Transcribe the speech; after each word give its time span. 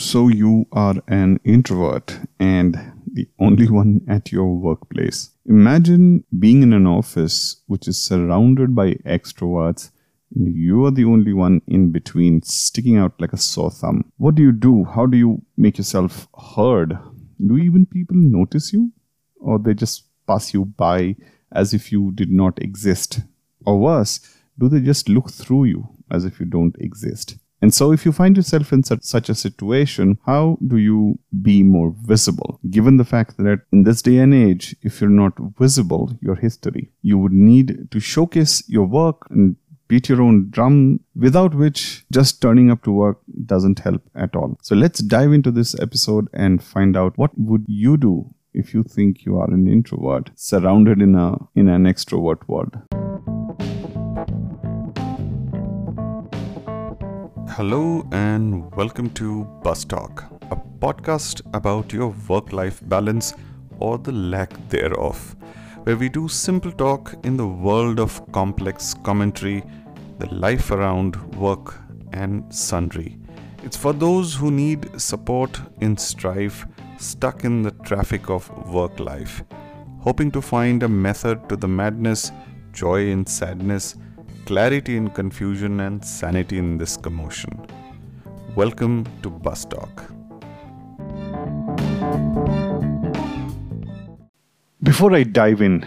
So 0.00 0.28
you 0.28 0.66
are 0.72 0.94
an 1.08 1.40
introvert 1.44 2.20
and 2.38 2.74
the 3.12 3.28
only 3.38 3.68
one 3.68 4.00
at 4.08 4.32
your 4.32 4.56
workplace. 4.56 5.28
Imagine 5.44 6.24
being 6.38 6.62
in 6.62 6.72
an 6.72 6.86
office 6.86 7.62
which 7.66 7.86
is 7.86 8.02
surrounded 8.02 8.74
by 8.74 8.94
extroverts 9.04 9.90
and 10.34 10.56
you 10.56 10.86
are 10.86 10.90
the 10.90 11.04
only 11.04 11.34
one 11.34 11.60
in 11.66 11.92
between 11.92 12.40
sticking 12.40 12.96
out 12.96 13.12
like 13.20 13.34
a 13.34 13.36
sore 13.36 13.70
thumb. 13.70 14.10
What 14.16 14.36
do 14.36 14.42
you 14.42 14.52
do? 14.52 14.84
How 14.84 15.04
do 15.04 15.18
you 15.18 15.42
make 15.58 15.76
yourself 15.76 16.28
heard? 16.56 16.98
Do 17.46 17.58
even 17.58 17.84
people 17.84 18.16
notice 18.16 18.72
you? 18.72 18.92
Or 19.38 19.58
they 19.58 19.74
just 19.74 20.06
pass 20.26 20.54
you 20.54 20.64
by 20.64 21.16
as 21.52 21.74
if 21.74 21.92
you 21.92 22.10
did 22.12 22.30
not 22.30 22.58
exist? 22.62 23.20
Or 23.66 23.78
worse, 23.78 24.18
do 24.58 24.70
they 24.70 24.80
just 24.80 25.10
look 25.10 25.30
through 25.30 25.64
you 25.64 25.88
as 26.10 26.24
if 26.24 26.40
you 26.40 26.46
don't 26.46 26.76
exist? 26.80 27.36
And 27.62 27.74
so, 27.74 27.92
if 27.92 28.06
you 28.06 28.12
find 28.12 28.36
yourself 28.36 28.72
in 28.72 28.82
such, 28.82 29.28
a 29.28 29.34
situation, 29.34 30.18
how 30.24 30.58
do 30.66 30.78
you 30.78 31.18
be 31.42 31.62
more 31.62 31.94
visible? 32.02 32.58
Given 32.70 32.96
the 32.96 33.04
fact 33.04 33.36
that 33.36 33.60
in 33.70 33.84
this 33.84 34.00
day 34.00 34.16
and 34.18 34.32
age, 34.32 34.74
if 34.82 35.00
you're 35.00 35.10
not 35.10 35.34
visible, 35.58 36.16
you're 36.22 36.36
history. 36.36 36.90
You 37.02 37.18
would 37.18 37.32
need 37.32 37.90
to 37.90 38.00
showcase 38.00 38.62
your 38.66 38.86
work 38.86 39.26
and 39.30 39.56
beat 39.88 40.08
your 40.08 40.22
own 40.22 40.48
drum, 40.50 41.00
without 41.14 41.54
which 41.54 42.06
just 42.10 42.40
turning 42.40 42.70
up 42.70 42.82
to 42.84 42.92
work 42.92 43.18
doesn't 43.44 43.80
help 43.80 44.02
at 44.14 44.34
all. 44.34 44.56
So 44.62 44.74
let's 44.74 45.00
dive 45.00 45.32
into 45.32 45.50
this 45.50 45.78
episode 45.78 46.28
and 46.32 46.62
find 46.62 46.96
out 46.96 47.18
what 47.18 47.32
would 47.36 47.66
you 47.68 47.96
do 47.96 48.32
if 48.54 48.72
you 48.72 48.82
think 48.82 49.24
you 49.24 49.38
are 49.38 49.50
an 49.50 49.68
introvert 49.68 50.30
surrounded 50.34 51.02
in 51.02 51.14
a 51.14 51.36
in 51.54 51.68
an 51.68 51.84
extrovert 51.84 52.48
world. 52.48 52.78
Hello 57.60 58.08
and 58.10 58.74
welcome 58.74 59.10
to 59.10 59.44
Bus 59.62 59.84
Talk, 59.84 60.24
a 60.50 60.56
podcast 60.56 61.42
about 61.52 61.92
your 61.92 62.14
work 62.26 62.54
life 62.54 62.80
balance 62.88 63.34
or 63.78 63.98
the 63.98 64.12
lack 64.12 64.50
thereof, 64.70 65.36
where 65.82 65.98
we 65.98 66.08
do 66.08 66.26
simple 66.26 66.72
talk 66.72 67.14
in 67.22 67.36
the 67.36 67.46
world 67.46 68.00
of 68.00 68.32
complex 68.32 68.94
commentary, 69.02 69.62
the 70.18 70.34
life 70.34 70.70
around 70.70 71.16
work 71.34 71.78
and 72.14 72.50
sundry. 72.50 73.18
It's 73.62 73.76
for 73.76 73.92
those 73.92 74.34
who 74.34 74.50
need 74.50 74.98
support 74.98 75.60
in 75.82 75.98
strife, 75.98 76.66
stuck 76.96 77.44
in 77.44 77.60
the 77.60 77.72
traffic 77.72 78.30
of 78.30 78.48
work 78.72 78.98
life, 78.98 79.44
hoping 79.98 80.30
to 80.30 80.40
find 80.40 80.82
a 80.82 80.88
method 80.88 81.46
to 81.50 81.56
the 81.56 81.68
madness, 81.68 82.32
joy 82.72 83.08
in 83.08 83.26
sadness 83.26 83.96
clarity 84.50 84.96
in 84.96 85.08
confusion, 85.10 85.78
and 85.78 86.04
sanity 86.04 86.58
in 86.58 86.76
this 86.76 86.96
commotion. 86.96 87.52
Welcome 88.56 89.06
to 89.22 89.30
Bus 89.30 89.64
Talk. 89.64 90.02
Before 94.82 95.14
I 95.14 95.22
dive 95.22 95.62
in, 95.62 95.86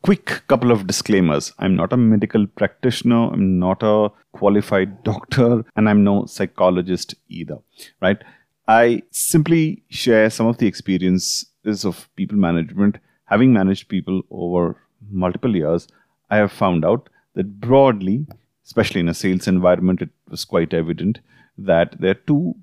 quick 0.00 0.40
couple 0.46 0.72
of 0.72 0.86
disclaimers. 0.86 1.52
I'm 1.58 1.76
not 1.76 1.92
a 1.92 1.98
medical 1.98 2.46
practitioner, 2.46 3.30
I'm 3.30 3.58
not 3.58 3.82
a 3.82 4.08
qualified 4.32 5.02
doctor, 5.02 5.62
and 5.76 5.86
I'm 5.86 6.02
no 6.02 6.24
psychologist 6.24 7.14
either, 7.28 7.58
right? 8.00 8.24
I 8.66 9.02
simply 9.10 9.82
share 9.90 10.30
some 10.30 10.46
of 10.46 10.56
the 10.56 10.66
experiences 10.66 11.84
of 11.84 12.08
people 12.16 12.38
management. 12.38 12.96
Having 13.26 13.52
managed 13.52 13.90
people 13.90 14.22
over 14.30 14.80
multiple 15.10 15.54
years, 15.54 15.88
I 16.30 16.38
have 16.38 16.52
found 16.52 16.86
out 16.86 17.10
that 17.38 17.60
broadly, 17.60 18.26
especially 18.66 19.00
in 19.00 19.08
a 19.08 19.14
sales 19.14 19.46
environment, 19.46 20.02
it 20.02 20.10
was 20.28 20.44
quite 20.44 20.74
evident 20.74 21.20
that 21.56 21.94
there 22.00 22.10
are 22.10 22.26
two 22.26 22.54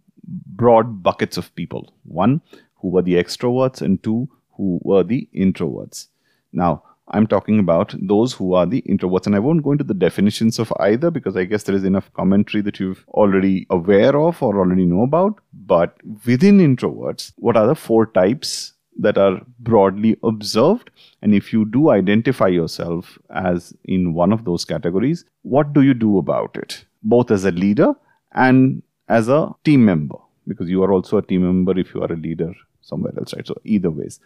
broad 0.62 1.02
buckets 1.02 1.38
of 1.38 1.54
people 1.56 1.94
one, 2.04 2.42
who 2.82 2.90
were 2.90 3.02
the 3.02 3.14
extroverts, 3.14 3.82
and 3.82 4.04
two, 4.04 4.28
who 4.58 4.80
were 4.84 5.04
the 5.04 5.28
introverts. 5.34 6.08
Now, 6.52 6.84
I'm 7.08 7.26
talking 7.26 7.60
about 7.60 7.96
those 7.98 8.34
who 8.34 8.54
are 8.54 8.66
the 8.66 8.82
introverts, 8.82 9.28
and 9.28 9.36
I 9.36 9.40
won't 9.40 9.64
go 9.64 9.72
into 9.72 9.84
the 9.86 9.94
definitions 9.94 10.60
of 10.60 10.74
either 10.80 11.10
because 11.10 11.38
I 11.38 11.46
guess 11.46 11.64
there 11.64 11.76
is 11.76 11.86
enough 11.86 12.12
commentary 12.14 12.62
that 12.64 12.80
you've 12.80 13.06
already 13.10 13.66
aware 13.70 14.20
of 14.20 14.44
or 14.44 14.58
already 14.60 14.86
know 14.86 15.04
about. 15.04 15.40
But 15.54 15.96
within 16.26 16.60
introverts, 16.60 17.32
what 17.38 17.56
are 17.56 17.68
the 17.68 17.76
four 17.76 18.08
types 18.08 18.74
that 18.98 19.18
are 19.18 19.42
broadly 19.60 20.18
observed. 20.24 20.90
And 21.22 21.36
if 21.36 21.52
you 21.52 21.66
do 21.66 21.90
identify 21.90 22.48
yourself 22.48 23.20
as 23.30 23.74
in 23.84 24.14
one 24.14 24.32
of 24.32 24.46
those 24.46 24.64
categories, 24.66 25.26
what 25.42 25.74
do 25.74 25.82
you 25.82 25.94
do 25.94 26.18
about 26.18 26.56
it? 26.56 26.86
Both 27.04 27.32
as 27.32 27.46
a 27.46 27.52
leader 27.52 27.94
and 28.34 28.82
as 29.10 29.28
a 29.28 29.50
team 29.64 29.86
member, 29.86 30.18
because 30.48 30.70
you 30.70 30.82
are 30.84 30.92
also 30.92 31.18
a 31.18 31.22
team 31.22 31.44
member 31.44 31.78
if 31.78 31.94
you 31.94 32.02
are 32.02 32.12
a 32.12 32.16
leader 32.16 32.54
somewhere 32.82 33.14
else, 33.18 33.34
right? 33.34 33.46
So, 33.46 33.56
either 33.64 33.92
ways. 33.92 34.20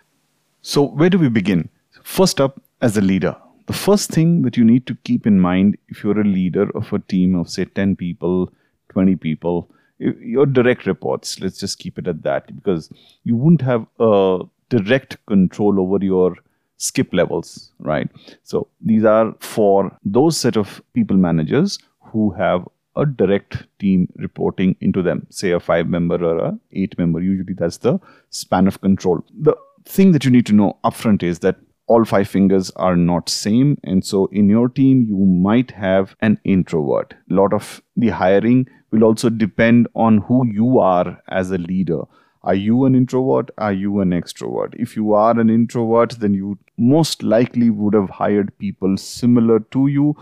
So, 0.61 0.83
where 0.83 1.09
do 1.09 1.17
we 1.17 1.29
begin? 1.29 1.69
First 2.03 2.39
up, 2.39 2.61
as 2.81 2.95
a 2.95 3.01
leader, 3.01 3.35
the 3.65 3.73
first 3.73 4.09
thing 4.11 4.41
that 4.43 4.55
you 4.55 4.63
need 4.63 4.85
to 4.87 4.95
keep 5.03 5.27
in 5.27 5.39
mind 5.39 5.77
if 5.89 6.03
you're 6.03 6.19
a 6.19 6.23
leader 6.23 6.69
of 6.75 6.91
a 6.93 6.99
team 6.99 7.35
of, 7.35 7.49
say, 7.49 7.65
10 7.65 7.95
people, 7.95 8.53
20 8.89 9.15
people, 9.15 9.69
your 9.97 10.45
direct 10.45 10.85
reports, 10.85 11.39
let's 11.41 11.59
just 11.59 11.77
keep 11.77 11.99
it 11.99 12.07
at 12.07 12.23
that, 12.23 12.55
because 12.55 12.89
you 13.23 13.35
wouldn't 13.35 13.61
have 13.61 13.85
a 13.99 14.39
direct 14.69 15.17
control 15.25 15.79
over 15.79 16.03
your 16.03 16.35
skip 16.77 17.13
levels, 17.13 17.71
right? 17.79 18.09
So 18.43 18.67
these 18.81 19.03
are 19.03 19.35
for 19.39 19.91
those 20.03 20.37
set 20.37 20.57
of 20.57 20.81
people 20.93 21.17
managers 21.17 21.79
who 22.01 22.31
have 22.31 22.67
a 22.95 23.05
direct 23.05 23.65
team 23.79 24.07
reporting 24.15 24.75
into 24.81 25.01
them, 25.01 25.25
say 25.29 25.51
a 25.51 25.59
five 25.59 25.87
member 25.87 26.23
or 26.23 26.37
a 26.39 26.59
eight 26.73 26.97
member. 26.97 27.21
Usually 27.21 27.53
that's 27.53 27.77
the 27.77 27.99
span 28.29 28.67
of 28.67 28.81
control. 28.81 29.23
The 29.39 29.55
thing 29.85 30.11
that 30.11 30.25
you 30.25 30.31
need 30.31 30.45
to 30.47 30.53
know 30.53 30.77
upfront 30.83 31.23
is 31.23 31.39
that 31.39 31.57
all 31.87 32.05
five 32.05 32.29
fingers 32.29 32.69
are 32.75 32.95
not 32.95 33.29
same 33.29 33.77
and 33.83 34.05
so 34.05 34.27
in 34.27 34.47
your 34.47 34.69
team 34.69 35.05
you 35.09 35.25
might 35.45 35.71
have 35.71 36.15
an 36.21 36.39
introvert 36.43 37.15
a 37.31 37.33
lot 37.33 37.51
of 37.51 37.81
the 37.97 38.09
hiring 38.09 38.67
will 38.91 39.03
also 39.03 39.29
depend 39.29 39.87
on 39.95 40.19
who 40.19 40.45
you 40.45 40.77
are 40.77 41.19
as 41.29 41.49
a 41.49 41.57
leader 41.57 42.01
are 42.41 42.55
you 42.55 42.85
an 42.85 42.95
introvert? 42.95 43.49
Are 43.57 43.73
you 43.73 43.99
an 43.99 44.11
extrovert? 44.11 44.73
If 44.77 44.95
you 44.95 45.13
are 45.13 45.37
an 45.37 45.49
introvert, 45.49 46.19
then 46.19 46.33
you 46.33 46.57
most 46.77 47.21
likely 47.21 47.69
would 47.69 47.93
have 47.93 48.09
hired 48.09 48.57
people 48.57 48.95
similar 48.97 49.59
to 49.71 49.87
you 49.87 50.15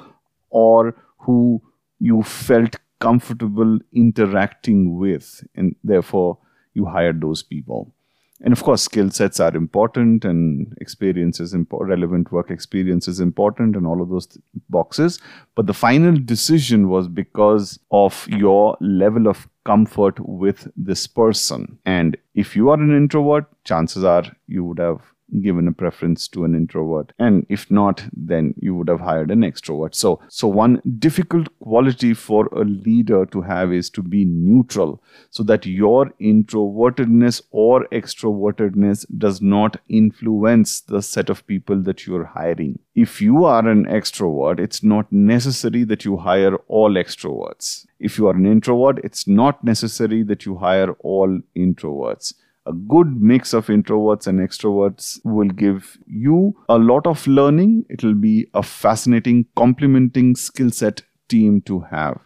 or 0.50 0.96
who 1.20 1.62
you 2.00 2.24
felt 2.24 2.78
comfortable 3.00 3.78
interacting 3.94 4.98
with, 4.98 5.44
and 5.54 5.76
therefore 5.84 6.40
you 6.74 6.86
hired 6.86 7.22
those 7.22 7.44
people 7.44 7.94
and 8.42 8.54
of 8.54 8.64
course 8.64 8.84
skill 8.84 9.10
sets 9.10 9.40
are 9.40 9.56
important 9.56 10.24
and 10.24 10.76
experience 10.80 11.40
is 11.40 11.54
important 11.54 11.90
relevant 11.90 12.32
work 12.32 12.52
experience 12.52 13.08
is 13.08 13.20
important 13.20 13.76
and 13.76 13.88
all 13.88 14.02
of 14.02 14.10
those 14.10 14.28
th- 14.28 14.44
boxes. 14.70 15.20
But 15.56 15.68
the 15.68 15.74
final 15.74 16.16
decision 16.18 16.90
was 16.90 17.08
because 17.08 17.80
of 17.92 18.28
your 18.30 18.78
level 18.80 19.28
of 19.28 19.48
comfort 19.66 20.20
with 20.20 20.72
this 20.78 21.08
person. 21.08 21.80
And 21.86 22.16
if 22.36 22.56
you 22.56 22.70
are 22.70 22.80
an 22.80 22.96
introvert 22.96 23.46
chances 23.64 24.04
are 24.04 24.24
you 24.48 24.64
would 24.64 24.80
have 24.80 25.02
given 25.42 25.68
a 25.68 25.72
preference 25.72 26.28
to 26.30 26.44
an 26.46 26.56
introvert. 26.56 27.14
And 27.20 27.46
if 27.50 27.70
not 27.70 28.04
then 28.14 28.54
you 28.60 28.76
would 28.76 28.88
have 28.88 29.02
hired 29.02 29.32
an 29.32 29.42
extrovert. 29.42 29.96
So 29.96 30.20
so 30.30 30.48
one 30.48 30.82
difficult 31.00 31.48
quality 31.60 32.14
for 32.14 32.48
a 32.48 32.64
leader 32.64 33.26
to 33.28 33.42
have 33.42 33.74
is 33.74 33.90
to 33.92 34.02
be 34.02 34.26
neutral 34.26 35.04
so 35.30 35.44
that 35.44 35.66
your 35.66 36.12
introvertedness 36.22 37.42
or 37.52 37.86
extrovertedness 37.92 39.06
does 39.18 39.42
not 39.42 39.78
influence 39.90 40.82
the 40.82 41.02
set 41.02 41.30
of 41.30 41.46
people 41.48 41.82
that 41.84 42.06
you're 42.06 42.26
hiring. 42.26 42.80
If 42.96 43.22
you 43.22 43.46
are 43.46 43.68
an 43.68 43.86
extrovert 43.86 44.60
it's 44.60 44.84
not 44.84 45.12
necessary 45.12 45.84
that 45.86 46.06
you 46.06 46.18
hire 46.18 46.56
all 46.68 46.92
extroverts. 46.92 47.86
If 48.00 48.18
you 48.18 48.28
are 48.28 48.36
an 48.36 48.46
introvert 48.46 49.00
it's 49.04 49.28
not 49.28 49.64
necessary 49.64 50.24
that 50.24 50.46
you 50.46 50.58
hire 50.58 50.92
all 51.00 51.40
introverts 51.56 52.34
a 52.68 52.74
good 52.74 53.22
mix 53.22 53.54
of 53.54 53.68
introverts 53.68 54.28
and 54.28 54.40
extroverts 54.40 55.20
will 55.24 55.50
give 55.50 55.98
you 56.06 56.56
a 56.68 56.78
lot 56.78 57.08
of 57.08 57.26
learning. 57.26 57.86
It 57.90 58.04
will 58.04 58.14
be 58.14 58.48
a 58.54 58.62
fascinating, 58.62 59.46
complementing 59.56 60.36
skill 60.36 60.72
set 60.72 61.02
team 61.30 61.62
to 61.62 61.80
have. 61.80 62.20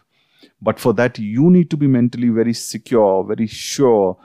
But 0.60 0.80
for 0.80 0.92
that, 0.94 1.18
you 1.18 1.50
need 1.50 1.70
to 1.70 1.76
be 1.76 1.86
mentally 1.86 2.28
very 2.28 2.54
secure, 2.54 3.24
very 3.24 3.46
sure 3.46 4.16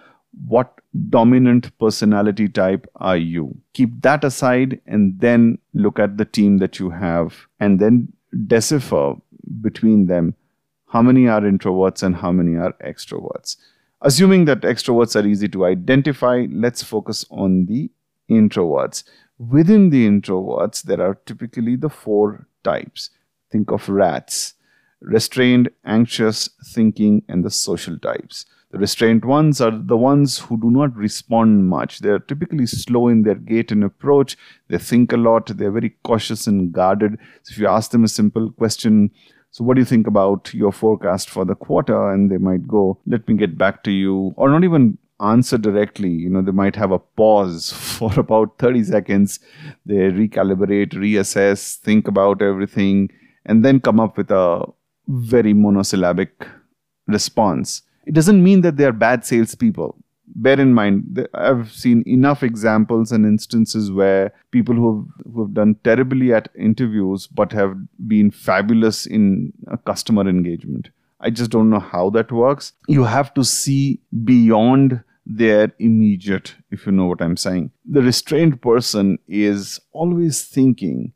what 0.48 0.74
dominant 1.10 1.78
personality 1.80 2.48
type 2.48 2.88
are 2.96 3.18
you. 3.18 3.56
Keep 3.74 4.02
that 4.02 4.24
aside 4.24 4.80
and 4.86 5.20
then 5.20 5.58
look 5.74 6.00
at 6.00 6.18
the 6.18 6.26
team 6.26 6.58
that 6.60 6.80
you 6.80 6.90
have 6.90 7.48
and 7.60 7.80
then 7.80 8.12
decipher 8.48 9.16
between 9.62 10.08
them 10.08 10.36
how 10.90 11.02
many 11.02 11.28
are 11.28 11.42
introverts 11.42 12.04
and 12.04 12.16
how 12.16 12.32
many 12.32 12.56
are 12.56 12.74
extroverts. 12.86 13.58
Assuming 14.02 14.46
that 14.46 14.62
extroverts 14.62 15.22
are 15.22 15.26
easy 15.26 15.48
to 15.50 15.66
identify, 15.66 16.46
let's 16.52 16.84
focus 16.84 17.26
on 17.32 17.66
the 17.66 17.90
introverts. 18.30 19.04
Within 19.40 19.90
the 19.90 20.08
introverts, 20.08 20.84
there 20.84 21.02
are 21.02 21.16
typically 21.26 21.76
the 21.76 21.90
four 21.90 22.48
types. 22.64 23.10
Think 23.52 23.72
of 23.72 23.90
rats 23.90 24.54
restrained, 25.02 25.70
anxious, 25.86 26.50
thinking, 26.74 27.24
and 27.28 27.44
the 27.46 27.52
social 27.52 27.98
types. 28.00 28.46
The 28.72 28.80
restrained 28.80 29.24
ones 29.24 29.62
are 29.62 29.72
the 29.72 29.96
ones 29.96 30.40
who 30.40 30.60
do 30.60 30.70
not 30.70 30.96
respond 30.96 31.68
much. 31.68 32.00
They're 32.00 32.20
typically 32.20 32.66
slow 32.66 33.08
in 33.08 33.24
their 33.24 33.36
gait 33.36 33.72
and 33.72 33.84
approach. 33.84 34.38
They 34.68 34.78
think 34.78 35.14
a 35.14 35.18
lot. 35.18 35.48
They're 35.48 35.72
very 35.72 35.96
cautious 36.04 36.48
and 36.48 36.74
guarded. 36.74 37.18
So 37.44 37.54
if 37.54 37.58
you 37.60 37.68
ask 37.68 37.92
them 37.92 38.04
a 38.04 38.10
simple 38.10 38.52
question, 38.52 39.12
so, 39.58 39.64
what 39.64 39.74
do 39.74 39.82
you 39.82 39.86
think 39.86 40.06
about 40.06 40.54
your 40.54 40.72
forecast 40.72 41.32
for 41.32 41.44
the 41.44 41.56
quarter? 41.56 42.12
And 42.12 42.30
they 42.30 42.38
might 42.38 42.68
go, 42.68 43.00
let 43.08 43.28
me 43.28 43.34
get 43.34 43.58
back 43.58 43.84
to 43.86 43.92
you, 43.92 44.32
or 44.38 44.50
not 44.50 44.64
even 44.64 45.00
answer 45.20 45.58
directly. 45.58 46.12
You 46.12 46.30
know, 46.30 46.44
they 46.44 46.52
might 46.52 46.76
have 46.76 46.92
a 46.92 47.00
pause 47.00 47.72
for 47.98 48.12
about 48.20 48.60
30 48.60 48.84
seconds. 48.84 49.40
They 49.84 50.12
recalibrate, 50.12 50.94
reassess, 50.94 51.76
think 51.78 52.08
about 52.08 52.44
everything, 52.44 53.10
and 53.48 53.66
then 53.66 53.80
come 53.80 54.00
up 54.00 54.16
with 54.16 54.30
a 54.30 54.64
very 55.08 55.54
monosyllabic 55.56 56.48
response. 57.08 57.82
It 58.06 58.14
doesn't 58.14 58.44
mean 58.44 58.62
that 58.62 58.78
they 58.78 58.86
are 58.86 58.92
bad 58.92 59.26
salespeople 59.26 59.98
bear 60.36 60.60
in 60.60 60.74
mind, 60.74 61.28
I've 61.34 61.72
seen 61.72 62.04
enough 62.06 62.44
examples 62.44 63.12
and 63.12 63.26
instances 63.26 63.92
where 63.92 64.34
people 64.52 64.76
who 64.76 64.98
have, 64.98 65.34
who 65.34 65.42
have 65.44 65.54
done 65.54 65.76
terribly 65.84 66.34
at 66.34 66.50
interviews 66.58 67.28
but 67.28 67.52
have 67.52 67.76
been 68.08 68.32
fabulous 68.32 69.06
in 69.06 69.54
customer 69.86 70.28
engagement. 70.28 70.90
I 71.20 71.30
just 71.32 71.50
don't 71.50 71.70
know 71.70 71.80
how 71.80 72.10
that 72.12 72.32
works. 72.32 72.74
You 72.88 73.04
have 73.06 73.34
to 73.34 73.44
see 73.44 74.02
beyond 74.24 75.04
their 75.26 75.74
immediate, 75.80 76.56
if 76.72 76.86
you 76.86 76.92
know 76.92 77.06
what 77.06 77.22
I'm 77.22 77.38
saying. 77.38 77.72
The 77.86 78.02
restrained 78.02 78.62
person 78.62 79.18
is 79.28 79.80
always 79.92 80.44
thinking, 80.44 81.14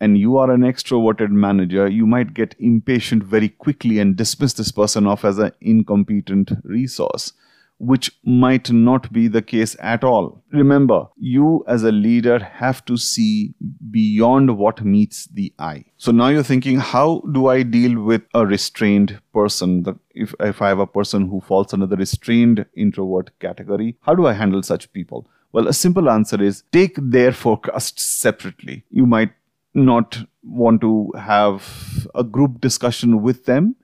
and 0.00 0.18
you 0.18 0.36
are 0.36 0.50
an 0.50 0.60
extroverted 0.60 1.30
manager, 1.30 1.88
you 1.88 2.06
might 2.06 2.34
get 2.34 2.54
impatient 2.58 3.24
very 3.24 3.48
quickly 3.48 3.98
and 3.98 4.14
dismiss 4.14 4.52
this 4.52 4.70
person 4.70 5.06
off 5.06 5.24
as 5.24 5.38
an 5.38 5.52
incompetent 5.60 6.52
resource 6.62 7.32
which 7.80 8.12
might 8.24 8.70
not 8.70 9.10
be 9.10 9.26
the 9.26 9.40
case 9.40 9.74
at 9.80 10.04
all. 10.04 10.44
Remember, 10.52 11.06
you 11.16 11.64
as 11.66 11.82
a 11.82 11.90
leader 11.90 12.38
have 12.38 12.84
to 12.84 12.98
see 12.98 13.54
beyond 13.90 14.58
what 14.58 14.84
meets 14.84 15.24
the 15.28 15.52
eye. 15.58 15.86
So 15.96 16.12
now 16.12 16.28
you're 16.28 16.42
thinking, 16.42 16.78
how 16.78 17.22
do 17.32 17.46
I 17.46 17.62
deal 17.62 17.98
with 18.02 18.20
a 18.34 18.46
restrained 18.46 19.18
person? 19.32 19.86
If, 20.14 20.34
if 20.40 20.60
I 20.60 20.68
have 20.68 20.78
a 20.78 20.86
person 20.86 21.28
who 21.30 21.40
falls 21.40 21.72
under 21.72 21.86
the 21.86 21.96
restrained 21.96 22.66
introvert 22.76 23.30
category, 23.40 23.96
how 24.02 24.14
do 24.14 24.26
I 24.26 24.34
handle 24.34 24.62
such 24.62 24.92
people? 24.92 25.26
Well, 25.52 25.66
a 25.66 25.72
simple 25.72 26.10
answer 26.10 26.40
is 26.40 26.64
take 26.72 26.96
their 27.00 27.32
forecasts 27.32 28.04
separately. 28.04 28.84
You 28.90 29.06
might 29.06 29.32
not 29.72 30.18
want 30.42 30.82
to 30.82 31.12
have 31.18 32.06
a 32.14 32.24
group 32.24 32.60
discussion 32.60 33.22
with 33.22 33.46
them. 33.46 33.76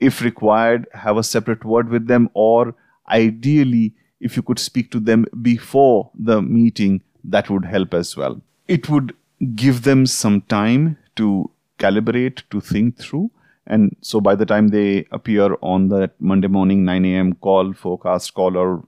If 0.00 0.22
required, 0.22 0.88
have 0.94 1.18
a 1.18 1.22
separate 1.22 1.66
word 1.66 1.90
with 1.90 2.06
them 2.06 2.30
or 2.32 2.74
ideally, 3.08 3.94
if 4.20 4.36
you 4.36 4.42
could 4.42 4.58
speak 4.58 4.90
to 4.92 5.00
them 5.00 5.26
before 5.42 6.10
the 6.14 6.42
meeting, 6.42 7.02
that 7.24 7.50
would 7.50 7.64
help 7.64 7.94
as 7.94 8.16
well. 8.16 8.40
It 8.68 8.88
would 8.88 9.14
give 9.54 9.82
them 9.82 10.06
some 10.06 10.40
time 10.42 10.96
to 11.16 11.50
calibrate, 11.78 12.42
to 12.50 12.60
think 12.60 12.98
through. 12.98 13.30
And 13.66 13.96
so 14.00 14.20
by 14.20 14.34
the 14.34 14.46
time 14.46 14.68
they 14.68 15.06
appear 15.10 15.56
on 15.60 15.88
that 15.88 16.12
Monday 16.20 16.48
morning 16.48 16.84
9 16.84 17.04
a.m. 17.04 17.34
call, 17.34 17.72
forecast 17.72 18.32
call, 18.34 18.56
or 18.56 18.84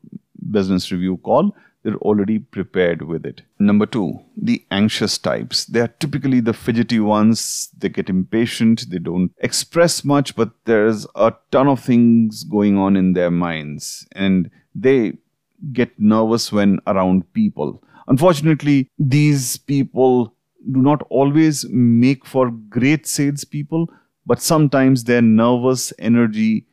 business 0.50 0.90
review 0.92 1.16
call, 1.18 1.54
they're 1.82 1.96
already 1.96 2.38
prepared 2.38 3.02
with 3.02 3.24
it. 3.24 3.42
Number 3.58 3.86
two, 3.86 4.20
the 4.36 4.64
anxious 4.70 5.18
types. 5.18 5.64
They 5.64 5.80
are 5.80 5.88
typically 5.88 6.40
the 6.40 6.52
fidgety 6.52 7.00
ones. 7.00 7.70
They 7.76 7.88
get 7.88 8.10
impatient. 8.10 8.90
They 8.90 8.98
don't 8.98 9.32
express 9.38 10.04
much, 10.04 10.34
but 10.34 10.50
there's 10.64 11.06
a 11.14 11.34
ton 11.50 11.68
of 11.68 11.80
things 11.80 12.44
going 12.44 12.76
on 12.76 12.96
in 12.96 13.12
their 13.12 13.30
minds. 13.30 14.06
And 14.12 14.50
they 14.74 15.18
get 15.72 15.98
nervous 15.98 16.52
when 16.52 16.80
around 16.86 17.32
people. 17.32 17.82
Unfortunately, 18.06 18.90
these 18.98 19.56
people 19.56 20.34
do 20.72 20.82
not 20.82 21.02
always 21.10 21.64
make 21.68 22.26
for 22.26 22.50
great 22.50 23.06
salespeople, 23.06 23.88
but 24.26 24.42
sometimes 24.42 25.04
their 25.04 25.22
nervous 25.22 25.92
energy 25.98 26.66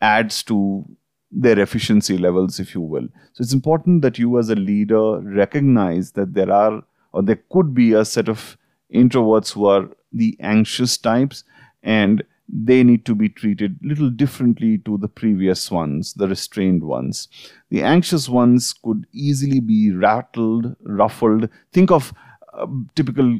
adds 0.00 0.42
to 0.44 0.84
their 1.30 1.58
efficiency 1.58 2.18
levels, 2.18 2.58
if 2.58 2.74
you 2.74 2.80
will. 2.80 3.08
So 3.32 3.42
it's 3.42 3.52
important 3.52 4.02
that 4.02 4.18
you, 4.18 4.38
as 4.38 4.50
a 4.50 4.54
leader, 4.56 5.20
recognize 5.20 6.12
that 6.12 6.34
there 6.34 6.50
are 6.50 6.82
or 7.12 7.22
there 7.22 7.42
could 7.50 7.74
be 7.74 7.92
a 7.92 8.04
set 8.04 8.28
of 8.28 8.56
introverts 8.94 9.52
who 9.52 9.66
are 9.66 9.88
the 10.12 10.36
anxious 10.40 10.96
types 10.96 11.44
and 11.82 12.22
they 12.52 12.82
need 12.82 13.04
to 13.04 13.14
be 13.14 13.28
treated 13.28 13.78
little 13.82 14.10
differently 14.10 14.78
to 14.78 14.98
the 14.98 15.08
previous 15.08 15.70
ones, 15.70 16.14
the 16.14 16.26
restrained 16.26 16.82
ones. 16.82 17.28
The 17.70 17.82
anxious 17.82 18.28
ones 18.28 18.72
could 18.72 19.06
easily 19.12 19.60
be 19.60 19.92
rattled, 19.92 20.74
ruffled. 20.82 21.48
Think 21.72 21.90
of 21.92 22.12
a 22.52 22.66
typical 22.96 23.38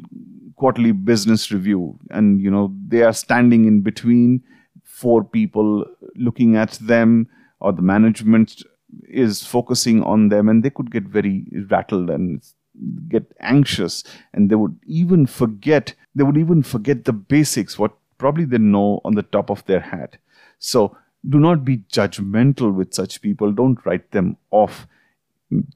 quarterly 0.56 0.92
business 0.92 1.50
review, 1.50 1.98
and 2.10 2.40
you 2.40 2.50
know 2.50 2.72
they 2.86 3.02
are 3.02 3.12
standing 3.12 3.64
in 3.64 3.80
between 3.80 4.42
four 4.84 5.24
people 5.24 5.86
looking 6.14 6.56
at 6.56 6.72
them 6.72 7.26
or 7.60 7.72
the 7.72 7.82
management 7.82 8.62
is 9.08 9.44
focusing 9.44 10.02
on 10.02 10.28
them 10.28 10.48
and 10.48 10.62
they 10.62 10.70
could 10.70 10.90
get 10.90 11.04
very 11.04 11.44
rattled 11.68 12.10
and 12.10 12.42
get 13.08 13.24
anxious 13.40 14.04
and 14.32 14.48
they 14.48 14.54
would 14.54 14.78
even 14.86 15.26
forget 15.26 15.94
they 16.14 16.24
would 16.24 16.38
even 16.38 16.62
forget 16.62 17.04
the 17.04 17.12
basics 17.12 17.78
what 17.78 17.92
probably 18.18 18.44
they 18.44 18.58
know 18.58 19.00
on 19.04 19.14
the 19.14 19.22
top 19.22 19.50
of 19.50 19.64
their 19.66 19.80
head 19.80 20.18
so 20.58 20.96
do 21.28 21.38
not 21.38 21.64
be 21.64 21.78
judgmental 21.92 22.72
with 22.72 22.94
such 22.94 23.20
people. 23.20 23.52
Don't 23.52 23.84
write 23.84 24.10
them 24.10 24.36
off. 24.50 24.86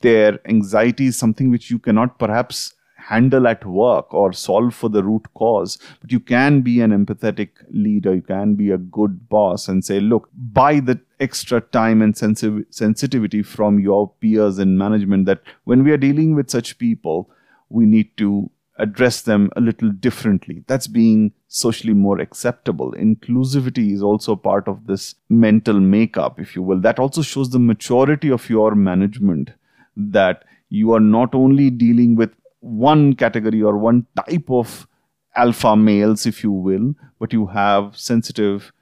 Their 0.01 0.39
anxiety 0.49 1.07
is 1.07 1.17
something 1.17 1.51
which 1.51 1.71
you 1.71 1.79
cannot 1.79 2.19
perhaps 2.19 2.74
handle 3.09 3.47
at 3.47 3.65
work 3.67 4.13
or 4.15 4.33
solve 4.33 4.75
for 4.75 4.89
the 4.89 5.03
root 5.03 5.27
cause. 5.35 5.79
But 6.01 6.11
you 6.11 6.21
can 6.21 6.63
be 6.63 6.81
an 6.81 6.91
empathetic 6.91 7.51
leader, 7.71 8.15
you 8.15 8.23
can 8.23 8.55
be 8.55 8.71
a 8.71 8.79
good 8.79 9.29
boss 9.29 9.69
and 9.69 9.85
say, 9.85 10.01
look, 10.01 10.29
buy 10.33 10.81
the 10.81 11.01
extra 11.21 11.61
time 11.61 12.01
and 12.03 12.17
sensi- 12.17 12.65
sensitivity 12.71 13.43
from 13.43 13.79
your 13.79 14.11
peers 14.21 14.59
in 14.59 14.79
management 14.79 15.27
that 15.27 15.43
when 15.65 15.85
we 15.85 15.93
are 15.93 15.99
dealing 15.99 16.35
with 16.35 16.51
such 16.51 16.79
people, 16.79 17.31
we 17.69 17.85
need 17.85 18.17
to 18.17 18.51
address 18.79 19.21
them 19.23 19.51
a 19.57 19.61
little 19.61 19.91
differently. 19.91 20.65
That's 20.67 20.87
being 20.87 21.33
socially 21.47 21.95
more 21.95 22.19
acceptable. 22.19 22.93
Inclusivity 22.93 23.93
is 23.93 24.03
also 24.03 24.35
part 24.35 24.67
of 24.67 24.87
this 24.87 25.15
mental 25.29 25.79
makeup, 25.79 26.41
if 26.41 26.57
you 26.57 26.63
will. 26.63 26.81
That 26.81 26.99
also 26.99 27.23
shows 27.23 27.51
the 27.51 27.61
maturity 27.61 28.31
of 28.31 28.51
your 28.51 28.75
management 28.75 29.53
that 29.97 30.45
you 30.71 30.93
are 30.93 31.01
not 31.01 31.35
only 31.35 31.71
dealing 31.71 32.17
with 32.17 32.31
one 32.65 33.15
category 33.15 33.63
or 33.63 33.77
one 33.77 34.07
type 34.17 34.51
of 34.51 34.89
alpha 35.37 35.77
males, 35.77 36.25
if 36.27 36.43
you 36.43 36.51
will, 36.51 36.95
but 37.19 37.33
you 37.33 37.47
have 37.47 37.97
sensitive 37.97 38.73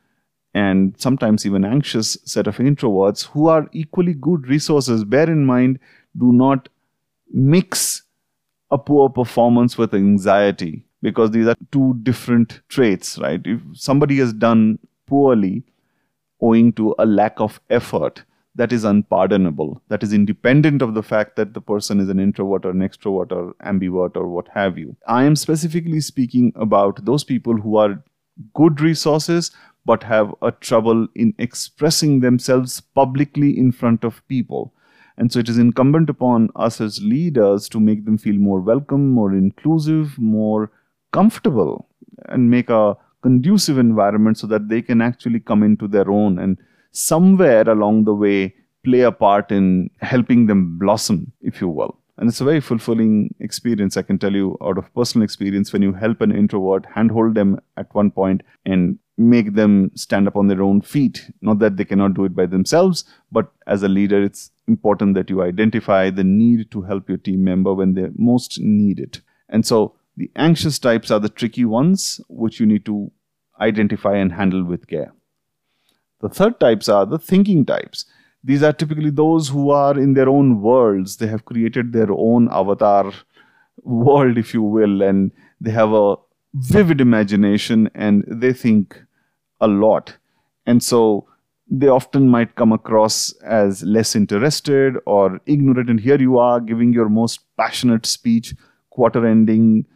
and 0.55 0.95
sometimes 0.99 1.45
even 1.47 1.65
anxious 1.65 2.17
set 2.25 2.47
of 2.47 2.59
introverts 2.59 3.27
who 3.29 3.49
are 3.49 3.69
equally 3.73 4.15
good 4.15 4.47
resources. 4.47 5.03
Bear 5.05 5.29
in 5.29 5.45
mind, 5.45 5.81
do 6.17 6.33
not 6.33 6.69
mix 7.33 8.03
a 8.71 8.79
poor 8.79 9.09
performance 9.09 9.77
with 9.77 9.95
anxiety 9.95 10.85
because 11.01 11.31
these 11.31 11.47
are 11.47 11.57
two 11.73 11.99
different 12.03 12.61
traits, 12.69 13.19
right? 13.19 13.41
If 13.45 13.61
somebody 13.73 14.19
has 14.19 14.33
done 14.33 14.79
poorly 15.07 15.65
owing 16.41 16.73
to 16.75 16.95
a 16.99 17.07
lack 17.07 17.41
of 17.41 17.61
effort, 17.69 18.25
that 18.55 18.73
is 18.73 18.85
unpardonable. 18.85 19.81
That 19.89 20.03
is 20.03 20.13
independent 20.13 20.83
of 20.83 20.95
the 20.95 21.03
fact 21.03 21.37
that 21.37 21.55
the 21.55 21.61
person 21.61 22.01
is 22.01 22.09
an 22.09 22.21
introvert 22.21 22.67
or 22.67 22.71
an 22.71 22.81
extrovert 22.81 23.33
or 23.33 23.55
ambivert 23.65 24.17
or 24.17 24.29
what 24.29 24.49
have 24.49 24.77
you. 24.77 24.97
I 25.07 25.25
am 25.25 25.37
specifically 25.37 26.01
speaking 26.01 26.53
about 26.55 27.05
those 27.05 27.25
people 27.25 27.57
who 27.57 27.77
are 27.77 28.03
good 28.55 28.81
resources 28.81 29.51
but 29.85 30.03
have 30.03 30.35
a 30.43 30.53
trouble 30.53 31.09
in 31.15 31.35
expressing 31.39 32.21
themselves 32.21 32.81
publicly 32.81 33.59
in 33.59 33.73
front 33.73 34.05
of 34.05 34.27
people. 34.29 34.73
And 35.17 35.33
so 35.33 35.41
it 35.41 35.49
is 35.49 35.59
incumbent 35.59 36.09
upon 36.09 36.51
us 36.57 36.81
as 36.81 37.03
leaders 37.03 37.69
to 37.71 37.81
make 37.81 38.05
them 38.05 38.17
feel 38.17 38.37
more 38.37 38.61
welcome, 38.61 39.11
more 39.11 39.33
inclusive, 39.33 40.19
more 40.19 40.71
comfortable, 41.13 41.89
and 42.29 42.51
make 42.51 42.71
a 42.71 42.97
conducive 43.23 43.79
environment 43.79 44.39
so 44.39 44.47
that 44.47 44.69
they 44.69 44.83
can 44.83 45.01
actually 45.01 45.41
come 45.41 45.63
into 45.63 45.87
their 45.87 46.11
own 46.11 46.39
and 46.39 46.59
somewhere 46.93 47.69
along 47.69 48.05
the 48.05 48.15
way 48.15 48.55
play 48.85 49.01
a 49.01 49.13
part 49.13 49.51
in 49.51 49.91
helping 50.01 50.47
them 50.47 50.79
blossom, 50.79 51.33
if 51.41 51.61
you 51.61 51.69
will. 51.69 51.99
And 52.19 52.29
it's 52.29 52.41
a 52.41 52.45
very 52.45 52.61
fulfilling 52.61 53.35
experience, 53.41 53.97
I 53.97 54.03
can 54.03 54.19
tell 54.19 54.33
you 54.33 54.57
out 54.63 54.79
of 54.79 54.93
personal 54.95 55.25
experience, 55.25 55.73
when 55.73 55.83
you 55.83 55.93
help 55.93 56.21
an 56.21 56.31
introvert, 56.31 56.87
handhold 56.95 57.35
them 57.35 57.59
at 57.77 57.93
one 57.95 58.11
point, 58.11 58.43
and 58.67 58.99
make 59.17 59.55
them 59.55 59.91
stand 59.95 60.29
up 60.29 60.37
on 60.37 60.49
their 60.49 60.63
own 60.63 60.83
feet. 60.83 61.31
Not 61.41 61.59
that 61.61 61.77
they 61.77 61.85
cannot 61.85 62.15
do 62.15 62.25
it 62.25 62.35
by 62.35 62.47
themselves, 62.47 63.05
but 63.31 63.51
as 63.67 63.83
a 63.83 63.89
leader, 63.89 64.23
it's 64.23 64.51
important 64.69 65.15
that 65.15 65.31
you 65.31 65.43
identify 65.43 66.11
the 66.11 66.25
need 66.25 66.71
to 66.71 66.83
help 66.83 67.09
your 67.09 67.19
team 67.19 67.45
member 67.45 67.75
when 67.75 67.95
they 67.95 68.09
most 68.17 68.61
need 68.61 69.01
it. 69.01 69.21
And 69.49 69.67
so 69.67 69.97
the 70.17 70.31
anxious 70.37 70.79
types 70.79 71.11
are 71.11 71.21
the 71.21 71.29
tricky 71.29 71.65
ones, 71.65 72.21
which 72.29 72.61
you 72.61 72.67
need 72.67 72.85
to 72.85 73.11
identify 73.61 74.17
and 74.17 74.33
handle 74.33 74.65
with 74.65 74.87
care. 74.87 75.13
The 76.23 76.29
third 76.29 76.59
types 76.61 76.89
are 76.89 77.05
the 77.05 77.19
thinking 77.19 77.65
types. 77.67 78.07
these 78.45 78.63
are 78.63 78.73
typically 78.73 79.11
those 79.11 79.49
who 79.49 79.71
are 79.71 79.99
in 79.99 80.15
their 80.15 80.29
own 80.29 80.61
worlds. 80.63 81.17
They 81.17 81.29
have 81.29 81.45
created 81.45 81.93
their 81.93 82.11
own 82.11 82.49
avatar 82.51 83.13
world, 83.83 84.39
if 84.39 84.53
you 84.53 84.63
will, 84.63 85.03
and 85.03 85.31
they 85.61 85.71
have 85.71 85.93
a 85.93 86.17
vivid 86.55 87.01
imagination 87.01 87.89
and 87.95 88.25
they 88.27 88.53
think 88.53 89.01
a 89.61 89.69
lot. 89.69 90.17
And 90.67 90.83
so 90.83 91.29
they 91.71 91.89
often 91.89 92.29
might 92.29 92.57
come 92.57 92.73
across 92.73 93.33
as 93.43 93.83
less 93.83 94.17
interested 94.17 94.97
or 95.07 95.41
ignorant. 95.47 95.89
And 95.89 96.01
here 96.01 96.21
you 96.21 96.39
are 96.39 96.61
giving 96.61 96.93
your 96.93 97.09
most 97.09 97.41
passionate 97.57 98.05
speech, 98.05 98.55
quarter 98.91 99.25
ending, 99.27 99.87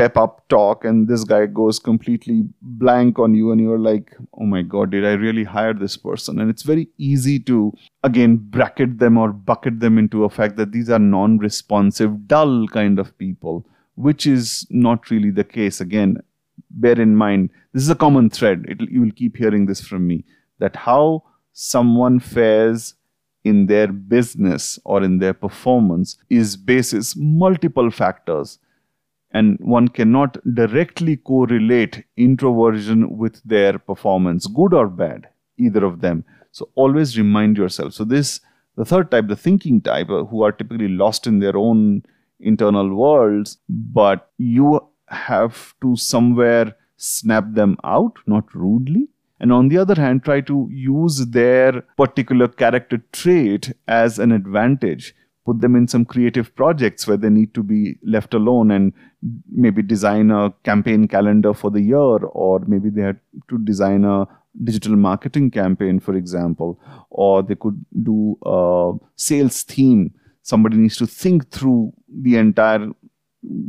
pep 0.00 0.16
up 0.16 0.48
talk, 0.48 0.84
and 0.86 1.08
this 1.08 1.24
guy 1.24 1.44
goes 1.44 1.78
completely 1.78 2.44
blank 2.62 3.18
on 3.18 3.34
you, 3.34 3.52
and 3.52 3.60
you're 3.60 3.78
like, 3.78 4.16
oh 4.38 4.46
my 4.46 4.62
God, 4.62 4.90
did 4.90 5.04
I 5.04 5.12
really 5.12 5.44
hire 5.44 5.74
this 5.74 5.98
person? 5.98 6.40
And 6.40 6.48
it's 6.48 6.62
very 6.62 6.88
easy 6.96 7.38
to, 7.40 7.74
again, 8.02 8.36
bracket 8.38 8.98
them 8.98 9.18
or 9.18 9.32
bucket 9.32 9.80
them 9.80 9.98
into 9.98 10.24
a 10.24 10.30
fact 10.30 10.56
that 10.56 10.72
these 10.72 10.88
are 10.88 10.98
non 10.98 11.36
responsive, 11.36 12.26
dull 12.26 12.66
kind 12.68 12.98
of 12.98 13.16
people, 13.18 13.66
which 13.94 14.26
is 14.26 14.66
not 14.70 15.10
really 15.10 15.30
the 15.30 15.44
case. 15.44 15.82
Again, 15.82 16.16
bear 16.70 16.98
in 16.98 17.14
mind, 17.14 17.50
this 17.74 17.82
is 17.82 17.90
a 17.90 17.94
common 17.94 18.30
thread. 18.30 18.64
It'll, 18.68 18.88
you 18.88 19.02
will 19.02 19.12
keep 19.12 19.36
hearing 19.36 19.66
this 19.66 19.82
from 19.86 20.06
me 20.06 20.24
that 20.60 20.76
how 20.76 21.24
someone 21.52 22.20
fares 22.20 22.94
in 23.44 23.66
their 23.66 23.88
business 23.88 24.78
or 24.84 25.02
in 25.02 25.18
their 25.18 25.34
performance 25.34 26.16
is 26.30 26.56
basis 26.56 27.14
multiple 27.16 27.90
factors 27.90 28.58
and 29.32 29.58
one 29.60 29.88
cannot 29.88 30.36
directly 30.54 31.16
correlate 31.16 32.04
introversion 32.16 33.16
with 33.16 33.42
their 33.44 33.78
performance 33.78 34.46
good 34.46 34.74
or 34.74 34.88
bad 34.88 35.28
either 35.56 35.84
of 35.84 36.00
them. 36.00 36.24
So 36.52 36.68
always 36.74 37.16
remind 37.16 37.56
yourself. 37.56 37.92
So 37.94 38.04
this 38.04 38.40
the 38.76 38.84
third 38.84 39.10
type 39.10 39.28
the 39.28 39.36
thinking 39.36 39.80
type 39.80 40.10
uh, 40.10 40.24
who 40.24 40.42
are 40.42 40.52
typically 40.52 40.88
lost 40.88 41.26
in 41.26 41.38
their 41.38 41.56
own 41.56 42.02
internal 42.40 42.94
worlds 42.94 43.58
but 43.68 44.30
you 44.38 44.80
have 45.08 45.74
to 45.82 45.96
somewhere 45.96 46.74
snap 46.96 47.44
them 47.52 47.76
out 47.84 48.18
not 48.26 48.54
rudely. 48.54 49.08
And 49.38 49.52
on 49.52 49.68
the 49.68 49.78
other 49.78 49.94
hand 49.94 50.24
try 50.24 50.40
to 50.42 50.68
use 50.70 51.26
their 51.26 51.82
particular 51.96 52.48
character 52.48 53.02
trait 53.12 53.72
as 53.86 54.18
an 54.18 54.32
advantage 54.32 55.14
put 55.46 55.60
them 55.60 55.74
in 55.74 55.88
some 55.88 56.04
creative 56.04 56.54
projects 56.54 57.06
where 57.06 57.16
they 57.16 57.30
need 57.30 57.54
to 57.54 57.62
be 57.62 57.96
left 58.04 58.34
alone 58.34 58.70
and 58.70 58.92
maybe 59.50 59.82
design 59.82 60.30
a 60.30 60.52
campaign 60.64 61.08
calendar 61.08 61.54
for 61.54 61.70
the 61.70 61.80
year 61.80 61.96
or 61.96 62.60
maybe 62.66 62.90
they 62.90 63.02
had 63.02 63.18
to 63.48 63.58
design 63.58 64.04
a 64.04 64.26
digital 64.64 64.96
marketing 64.96 65.50
campaign 65.50 66.00
for 66.00 66.14
example 66.14 66.78
or 67.10 67.42
they 67.42 67.54
could 67.54 67.84
do 68.02 68.36
a 68.44 68.92
sales 69.16 69.62
theme 69.62 70.12
somebody 70.42 70.76
needs 70.76 70.96
to 70.96 71.06
think 71.06 71.50
through 71.50 71.92
the 72.22 72.36
entire 72.36 72.88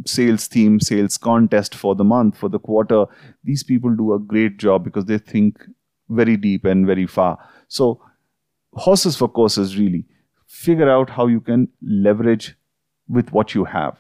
sales 0.06 0.48
theme, 0.48 0.80
sales 0.80 1.18
contest 1.18 1.76
for 1.76 1.96
the 1.96 2.04
month, 2.04 2.38
for 2.38 2.50
the 2.50 2.60
quarter. 2.60 3.06
These 3.44 3.64
people 3.64 3.96
do 3.96 4.14
a 4.14 4.20
great 4.20 4.58
job 4.58 4.84
because 4.84 5.06
they 5.06 5.18
think 5.18 5.64
very 6.10 6.38
deep 6.38 6.66
and 6.66 6.86
very 6.86 7.08
far. 7.08 7.38
So, 7.68 8.02
horses 8.74 9.16
for 9.16 9.28
courses 9.28 9.78
really 9.78 10.06
figure 10.52 10.90
out 10.90 11.10
how 11.10 11.28
you 11.28 11.40
can 11.40 11.68
leverage 11.82 12.56
with 13.08 13.32
what 13.32 13.56
you 13.56 13.64
have. 13.64 13.98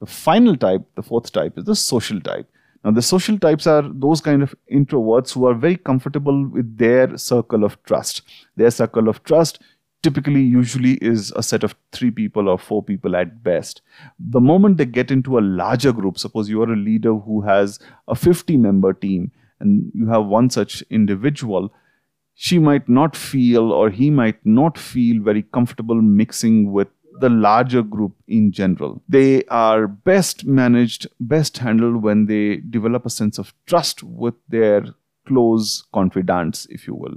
The 0.00 0.06
final 0.06 0.56
type, 0.56 0.82
the 0.96 1.02
fourth 1.02 1.32
type, 1.32 1.56
is 1.56 1.64
the 1.64 1.74
social 1.74 2.20
type. 2.20 2.48
Now, 2.84 2.90
the 2.90 3.02
social 3.02 3.38
types 3.38 3.66
are 3.66 3.82
those 3.82 4.20
kind 4.20 4.42
of 4.42 4.54
introverts 4.70 5.32
who 5.32 5.46
are 5.46 5.54
very 5.54 5.76
comfortable 5.76 6.46
with 6.46 6.76
their 6.76 7.16
circle 7.16 7.64
of 7.64 7.82
trust. 7.84 8.22
Their 8.56 8.70
circle 8.70 9.08
of 9.08 9.22
trust 9.24 9.62
typically 10.02 10.42
usually 10.42 10.94
is 10.94 11.32
a 11.36 11.42
set 11.42 11.62
of 11.62 11.76
three 11.92 12.10
people 12.10 12.48
or 12.48 12.58
four 12.58 12.82
people 12.82 13.16
at 13.16 13.42
best. 13.42 13.82
The 14.18 14.40
moment 14.40 14.76
they 14.76 14.84
get 14.84 15.10
into 15.10 15.38
a 15.38 15.40
larger 15.40 15.92
group, 15.92 16.18
suppose 16.18 16.50
you 16.50 16.60
are 16.62 16.72
a 16.72 16.76
leader 16.76 17.14
who 17.14 17.40
has 17.42 17.78
a 18.08 18.16
50 18.16 18.56
member 18.56 18.92
team 18.92 19.30
and 19.60 19.90
you 19.94 20.08
have 20.08 20.26
one 20.26 20.50
such 20.50 20.82
individual, 20.90 21.72
she 22.34 22.58
might 22.58 22.88
not 22.88 23.16
feel 23.16 23.72
or 23.72 23.90
he 23.90 24.10
might 24.10 24.44
not 24.44 24.78
feel 24.78 25.22
very 25.22 25.42
comfortable 25.42 26.00
mixing 26.00 26.72
with 26.72 26.88
the 27.20 27.28
larger 27.28 27.82
group 27.82 28.14
in 28.26 28.50
general. 28.52 29.02
They 29.08 29.44
are 29.44 29.86
best 29.86 30.44
managed, 30.46 31.06
best 31.20 31.58
handled 31.58 32.02
when 32.02 32.26
they 32.26 32.56
develop 32.56 33.06
a 33.06 33.10
sense 33.10 33.38
of 33.38 33.54
trust 33.66 34.02
with 34.02 34.34
their 34.48 34.84
close 35.26 35.84
confidants, 35.92 36.66
if 36.70 36.86
you 36.86 36.94
will 36.94 37.14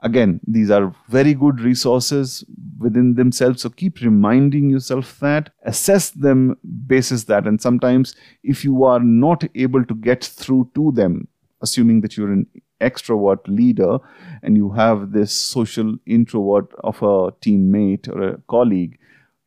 again 0.00 0.40
these 0.46 0.70
are 0.70 0.94
very 1.08 1.34
good 1.34 1.60
resources 1.60 2.44
within 2.78 3.14
themselves 3.14 3.62
so 3.62 3.68
keep 3.68 4.00
reminding 4.00 4.70
yourself 4.70 5.18
that 5.18 5.50
assess 5.64 6.10
them 6.10 6.56
basis 6.86 7.24
that 7.24 7.46
and 7.46 7.60
sometimes 7.60 8.14
if 8.44 8.64
you 8.64 8.84
are 8.84 9.00
not 9.00 9.42
able 9.54 9.84
to 9.84 9.94
get 9.94 10.24
through 10.24 10.70
to 10.74 10.92
them 10.92 11.26
assuming 11.60 12.00
that 12.00 12.16
you're 12.16 12.32
an 12.32 12.46
extrovert 12.80 13.40
leader 13.46 13.98
and 14.42 14.56
you 14.56 14.70
have 14.70 15.12
this 15.12 15.32
social 15.32 15.96
introvert 16.06 16.70
of 16.84 16.96
a 17.02 17.32
teammate 17.42 18.08
or 18.08 18.22
a 18.22 18.38
colleague 18.48 18.98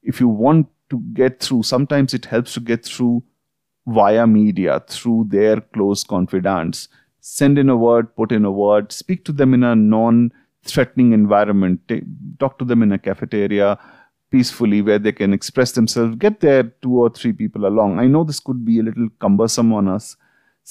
if 0.04 0.20
you 0.20 0.28
want 0.28 0.68
to 0.90 1.00
get 1.14 1.40
through 1.40 1.64
sometimes 1.64 2.14
it 2.14 2.26
helps 2.26 2.54
to 2.54 2.60
get 2.60 2.84
through 2.84 3.24
via 3.88 4.28
media 4.28 4.82
through 4.88 5.26
their 5.30 5.62
close 5.62 6.04
confidants 6.04 6.90
send 7.22 7.58
in 7.58 7.70
a 7.70 7.78
word 7.78 8.14
put 8.16 8.32
in 8.32 8.44
a 8.44 8.52
word 8.52 8.92
speak 8.92 9.24
to 9.24 9.32
them 9.32 9.54
in 9.54 9.64
a 9.64 9.76
non 9.76 10.32
threatening 10.64 11.14
environment. 11.14 11.80
Talk 12.40 12.60
to 12.60 12.66
them 12.66 12.84
in 12.84 12.92
a 12.92 13.00
cafeteria 13.00 13.80
peacefully 14.32 14.82
where 14.82 15.00
they 15.00 15.12
can 15.12 15.34
express 15.34 15.74
themselves. 15.74 16.16
Get 16.16 16.40
there 16.40 16.64
two 16.82 17.02
or 17.02 17.10
three 17.10 17.34
people 17.34 17.66
along. 17.66 18.00
I 18.00 18.08
know 18.08 18.24
this 18.24 18.40
could 18.40 18.64
be 18.64 18.80
a 18.80 18.84
little 18.84 19.10
cumbersome 19.20 19.74
on 19.74 19.88
us 19.88 20.16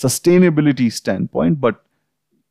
sustainability 0.00 0.90
standpoint, 0.92 1.60
but 1.60 1.82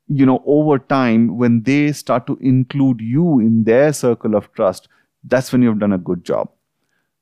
you 0.08 0.25
know, 0.25 0.41
over 0.46 0.79
time, 0.79 1.38
when 1.38 1.62
they 1.63 1.91
start 1.91 2.25
to 2.27 2.38
include 2.41 3.00
you 3.00 3.39
in 3.39 3.63
their 3.63 3.94
circle 3.94 4.36
of 4.36 4.51
trust, 4.53 4.88
that's 5.24 5.51
when 5.51 5.62
you've 5.62 5.79
done 5.79 5.94
a 5.94 6.00
good 6.00 6.24
job. 6.24 6.50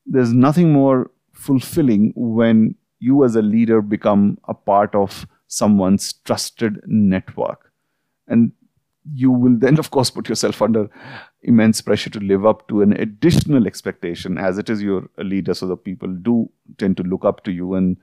There's 0.05 0.31
nothing 0.31 0.71
more 0.71 1.11
fulfilling 1.33 2.13
when 2.15 2.75
you 2.99 3.23
as 3.25 3.35
a 3.35 3.41
leader 3.41 3.81
become 3.81 4.37
a 4.47 4.53
part 4.53 4.95
of 4.95 5.27
someone's 5.47 6.13
trusted 6.25 6.81
network. 6.85 7.71
And 8.27 8.51
you 9.13 9.31
will 9.31 9.57
then, 9.57 9.79
of 9.79 9.91
course, 9.91 10.09
put 10.09 10.29
yourself 10.29 10.61
under 10.61 10.89
immense 11.43 11.81
pressure 11.81 12.09
to 12.09 12.19
live 12.19 12.45
up 12.45 12.67
to 12.69 12.81
an 12.81 12.93
additional 12.93 13.67
expectation 13.67 14.37
as 14.37 14.57
it 14.57 14.69
is 14.69 14.81
you're 14.81 15.09
a 15.17 15.23
leader. 15.23 15.53
So 15.53 15.67
the 15.67 15.77
people 15.77 16.09
do 16.09 16.49
tend 16.77 16.97
to 16.97 17.03
look 17.03 17.23
up 17.25 17.43
to 17.45 17.51
you 17.51 17.75
and 17.75 17.97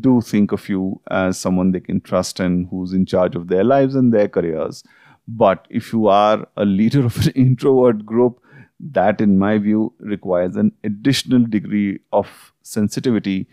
do 0.00 0.20
think 0.20 0.52
of 0.52 0.68
you 0.68 1.00
as 1.10 1.38
someone 1.38 1.72
they 1.72 1.80
can 1.80 2.00
trust 2.00 2.40
and 2.40 2.68
who's 2.70 2.92
in 2.92 3.06
charge 3.06 3.34
of 3.34 3.48
their 3.48 3.64
lives 3.64 3.94
and 3.94 4.12
their 4.12 4.28
careers. 4.28 4.84
But 5.26 5.66
if 5.70 5.92
you 5.92 6.08
are 6.08 6.46
a 6.56 6.64
leader 6.64 7.04
of 7.04 7.16
an 7.26 7.32
introvert 7.34 8.04
group, 8.04 8.40
that, 8.80 9.20
in 9.20 9.38
my 9.38 9.58
view, 9.58 9.92
requires 9.98 10.56
an 10.56 10.72
additional 10.84 11.44
degree 11.44 12.00
of 12.12 12.52
sensitivity, 12.62 13.46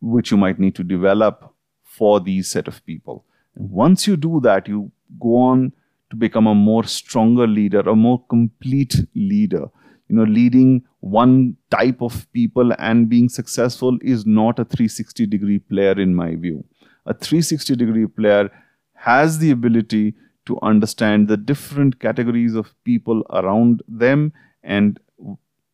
which 0.00 0.30
you 0.30 0.36
might 0.36 0.58
need 0.58 0.74
to 0.74 0.82
develop 0.82 1.54
for 1.82 2.20
these 2.20 2.48
set 2.48 2.68
of 2.68 2.84
people. 2.84 3.24
And 3.54 3.70
once 3.70 4.06
you 4.06 4.16
do 4.16 4.40
that, 4.42 4.68
you 4.68 4.90
go 5.20 5.36
on 5.36 5.72
to 6.10 6.16
become 6.16 6.46
a 6.46 6.54
more 6.54 6.84
stronger 6.84 7.46
leader, 7.46 7.80
a 7.80 7.96
more 7.96 8.24
complete 8.28 8.96
leader. 9.14 9.66
You 10.08 10.16
know, 10.16 10.24
leading 10.24 10.84
one 11.00 11.56
type 11.70 12.00
of 12.00 12.30
people 12.32 12.72
and 12.78 13.08
being 13.08 13.28
successful 13.28 13.98
is 14.02 14.24
not 14.24 14.58
a 14.58 14.64
360 14.64 15.26
degree 15.26 15.58
player, 15.58 15.98
in 16.00 16.14
my 16.14 16.36
view. 16.36 16.64
A 17.06 17.14
360 17.14 17.76
degree 17.76 18.06
player 18.06 18.50
has 18.94 19.38
the 19.38 19.50
ability 19.50 20.14
to 20.46 20.58
understand 20.62 21.28
the 21.28 21.36
different 21.36 21.98
categories 22.00 22.54
of 22.54 22.74
people 22.84 23.24
around 23.30 23.82
them 23.88 24.32
and 24.62 24.98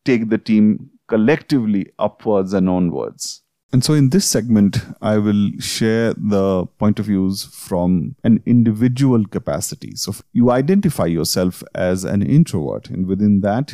take 0.03 0.29
the 0.29 0.37
team 0.37 0.89
collectively 1.07 1.91
upwards 1.99 2.53
and 2.53 2.69
onwards. 2.69 3.41
And 3.71 3.83
so 3.83 3.93
in 3.93 4.09
this 4.09 4.25
segment, 4.25 4.77
I 5.01 5.17
will 5.17 5.49
share 5.59 6.13
the 6.13 6.67
point 6.77 6.99
of 6.99 7.07
views 7.07 7.43
from 7.45 8.15
an 8.23 8.43
individual 8.45 9.25
capacity. 9.25 9.95
So 9.95 10.13
you 10.31 10.51
identify 10.51 11.07
yourself 11.07 11.63
as 11.73 12.03
an 12.03 12.21
introvert, 12.21 12.91
and 12.91 13.07
within 13.07 13.41
that, 13.41 13.73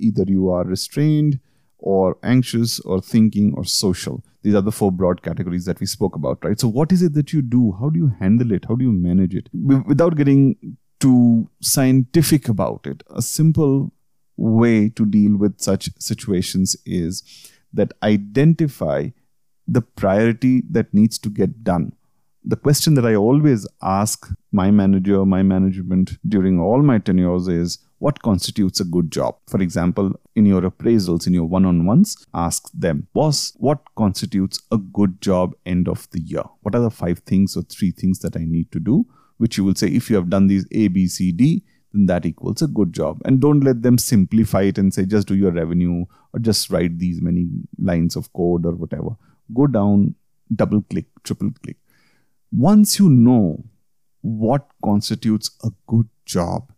either 0.00 0.24
you 0.26 0.50
are 0.50 0.64
restrained 0.64 1.38
or 1.78 2.16
anxious 2.22 2.80
or 2.80 3.00
thinking 3.00 3.54
or 3.56 3.64
social. 3.64 4.22
These 4.42 4.54
are 4.54 4.62
the 4.62 4.72
four 4.72 4.90
broad 4.90 5.22
categories 5.22 5.64
that 5.66 5.80
we 5.80 5.86
spoke 5.86 6.16
about, 6.16 6.44
right? 6.44 6.58
So 6.58 6.68
what 6.68 6.92
is 6.92 7.02
it 7.02 7.14
that 7.14 7.32
you 7.32 7.42
do? 7.42 7.76
How 7.78 7.90
do 7.90 7.98
you 7.98 8.12
handle 8.18 8.52
it? 8.52 8.64
How 8.68 8.74
do 8.74 8.84
you 8.84 8.92
manage 8.92 9.34
it? 9.34 9.48
Without 9.52 10.16
getting 10.16 10.76
too 10.98 11.48
scientific 11.60 12.48
about 12.48 12.86
it, 12.86 13.02
a 13.10 13.22
simple 13.22 13.92
way 14.36 14.88
to 14.88 15.04
deal 15.04 15.36
with 15.36 15.60
such 15.60 15.90
situations 15.98 16.76
is 16.86 17.22
that 17.72 17.92
identify 18.02 19.08
the 19.68 19.82
priority 19.82 20.62
that 20.70 20.92
needs 20.92 21.18
to 21.18 21.28
get 21.28 21.62
done. 21.62 21.92
The 22.44 22.56
question 22.56 22.94
that 22.94 23.04
I 23.04 23.14
always 23.14 23.66
ask 23.82 24.28
my 24.50 24.70
manager, 24.70 25.24
my 25.26 25.42
management 25.42 26.18
during 26.26 26.58
all 26.58 26.82
my 26.82 26.98
tenures 26.98 27.48
is 27.48 27.78
what 28.00 28.22
constitutes 28.22 28.80
a 28.80 28.84
good 28.84 29.12
job. 29.12 29.36
For 29.46 29.60
example, 29.60 30.18
in 30.34 30.46
your 30.46 30.62
appraisals, 30.62 31.26
in 31.26 31.34
your 31.34 31.44
one 31.44 31.66
on 31.66 31.84
ones, 31.84 32.26
ask 32.32 32.70
them, 32.72 33.06
boss, 33.12 33.52
what 33.58 33.82
constitutes 33.94 34.58
a 34.72 34.78
good 34.78 35.20
job 35.20 35.52
end 35.66 35.86
of 35.86 36.08
the 36.10 36.20
year? 36.20 36.42
What 36.62 36.74
are 36.74 36.80
the 36.80 36.90
five 36.90 37.18
things 37.20 37.56
or 37.58 37.62
three 37.62 37.90
things 37.90 38.20
that 38.20 38.36
I 38.36 38.44
need 38.46 38.72
to 38.72 38.80
do? 38.80 39.04
Which 39.36 39.58
you 39.58 39.64
will 39.64 39.74
say, 39.74 39.88
if 39.88 40.08
you 40.08 40.16
have 40.16 40.30
done 40.30 40.46
these 40.46 40.66
A, 40.72 40.88
B, 40.88 41.06
C, 41.06 41.30
D, 41.30 41.62
then 41.92 42.06
that 42.06 42.24
equals 42.24 42.62
a 42.62 42.68
good 42.68 42.94
job. 42.94 43.20
And 43.26 43.38
don't 43.38 43.60
let 43.60 43.82
them 43.82 43.98
simplify 43.98 44.62
it 44.62 44.78
and 44.78 44.94
say, 44.94 45.04
just 45.04 45.28
do 45.28 45.34
your 45.34 45.52
revenue 45.52 46.06
or 46.32 46.40
just 46.40 46.70
write 46.70 46.98
these 46.98 47.20
many 47.20 47.48
lines 47.78 48.16
of 48.16 48.32
code 48.32 48.64
or 48.64 48.72
whatever. 48.72 49.10
Go 49.54 49.66
down, 49.66 50.14
double 50.54 50.80
click, 50.82 51.04
triple 51.22 51.50
click. 51.62 51.76
Once 52.50 52.98
you 52.98 53.10
know 53.10 53.62
what 54.22 54.68
constitutes 54.82 55.50
a 55.64 55.70
good 55.86 56.08
job, 56.24 56.72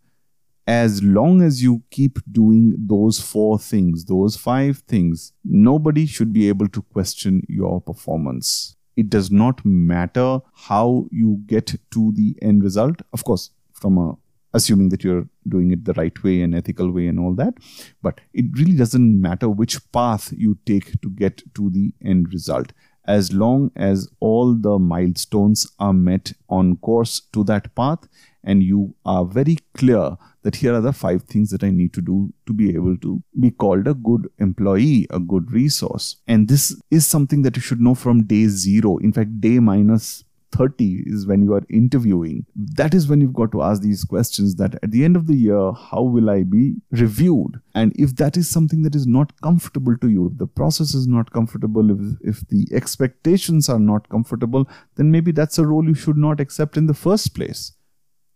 as 0.66 1.02
long 1.02 1.42
as 1.42 1.62
you 1.62 1.82
keep 1.90 2.18
doing 2.30 2.74
those 2.78 3.20
four 3.20 3.58
things, 3.58 4.04
those 4.04 4.36
five 4.36 4.78
things, 4.88 5.32
nobody 5.44 6.06
should 6.06 6.32
be 6.32 6.48
able 6.48 6.68
to 6.68 6.82
question 6.82 7.42
your 7.48 7.80
performance. 7.80 8.76
It 8.96 9.10
does 9.10 9.30
not 9.30 9.64
matter 9.64 10.40
how 10.54 11.06
you 11.10 11.40
get 11.46 11.74
to 11.92 12.12
the 12.12 12.36
end 12.42 12.62
result. 12.62 13.02
Of 13.12 13.24
course, 13.24 13.50
from 13.72 13.98
a 13.98 14.16
assuming 14.54 14.90
that 14.90 15.02
you're 15.02 15.26
doing 15.48 15.70
it 15.70 15.84
the 15.84 15.94
right 15.94 16.22
way 16.22 16.42
and 16.42 16.54
ethical 16.54 16.90
way 16.90 17.06
and 17.06 17.18
all 17.18 17.34
that. 17.34 17.54
But 18.02 18.20
it 18.34 18.46
really 18.52 18.76
doesn't 18.76 19.20
matter 19.20 19.48
which 19.48 19.80
path 19.92 20.32
you 20.36 20.58
take 20.66 21.00
to 21.00 21.10
get 21.10 21.42
to 21.54 21.70
the 21.70 21.94
end 22.04 22.32
result. 22.32 22.72
As 23.06 23.32
long 23.32 23.72
as 23.74 24.08
all 24.20 24.54
the 24.54 24.78
milestones 24.78 25.66
are 25.78 25.92
met 25.92 26.32
on 26.48 26.76
course 26.76 27.20
to 27.32 27.42
that 27.44 27.74
path, 27.74 28.06
and 28.44 28.62
you 28.62 28.94
are 29.04 29.24
very 29.24 29.56
clear 29.74 30.16
that 30.42 30.56
here 30.56 30.74
are 30.74 30.80
the 30.80 30.92
five 30.92 31.22
things 31.22 31.50
that 31.50 31.62
I 31.62 31.70
need 31.70 31.92
to 31.94 32.00
do 32.00 32.32
to 32.46 32.52
be 32.52 32.74
able 32.74 32.96
to 32.98 33.22
be 33.38 33.50
called 33.50 33.86
a 33.86 33.94
good 33.94 34.28
employee, 34.38 35.06
a 35.10 35.20
good 35.20 35.52
resource. 35.52 36.16
And 36.26 36.48
this 36.48 36.80
is 36.90 37.06
something 37.06 37.42
that 37.42 37.56
you 37.56 37.62
should 37.62 37.80
know 37.80 37.94
from 37.94 38.24
day 38.24 38.46
zero. 38.48 38.98
In 38.98 39.12
fact, 39.12 39.40
day 39.40 39.58
minus 39.58 40.24
30 40.52 41.04
is 41.06 41.26
when 41.26 41.42
you 41.42 41.54
are 41.54 41.62
interviewing. 41.70 42.46
That 42.54 42.94
is 42.94 43.08
when 43.08 43.20
you've 43.20 43.32
got 43.32 43.52
to 43.52 43.62
ask 43.62 43.82
these 43.82 44.04
questions 44.04 44.56
that 44.56 44.74
at 44.82 44.90
the 44.90 45.04
end 45.04 45.16
of 45.16 45.26
the 45.26 45.34
year, 45.34 45.72
how 45.72 46.02
will 46.02 46.30
I 46.30 46.42
be 46.42 46.74
reviewed? 46.90 47.60
And 47.74 47.92
if 47.96 48.16
that 48.16 48.36
is 48.36 48.48
something 48.48 48.82
that 48.82 48.94
is 48.94 49.06
not 49.06 49.32
comfortable 49.40 49.96
to 49.98 50.08
you, 50.08 50.26
if 50.26 50.38
the 50.38 50.46
process 50.46 50.94
is 50.94 51.06
not 51.06 51.32
comfortable, 51.32 51.90
if, 51.90 52.18
if 52.20 52.48
the 52.48 52.68
expectations 52.72 53.68
are 53.68 53.80
not 53.80 54.08
comfortable, 54.08 54.68
then 54.96 55.10
maybe 55.10 55.32
that's 55.32 55.58
a 55.58 55.66
role 55.66 55.84
you 55.84 55.94
should 55.94 56.18
not 56.18 56.40
accept 56.40 56.76
in 56.76 56.86
the 56.86 56.94
first 56.94 57.34
place. 57.34 57.72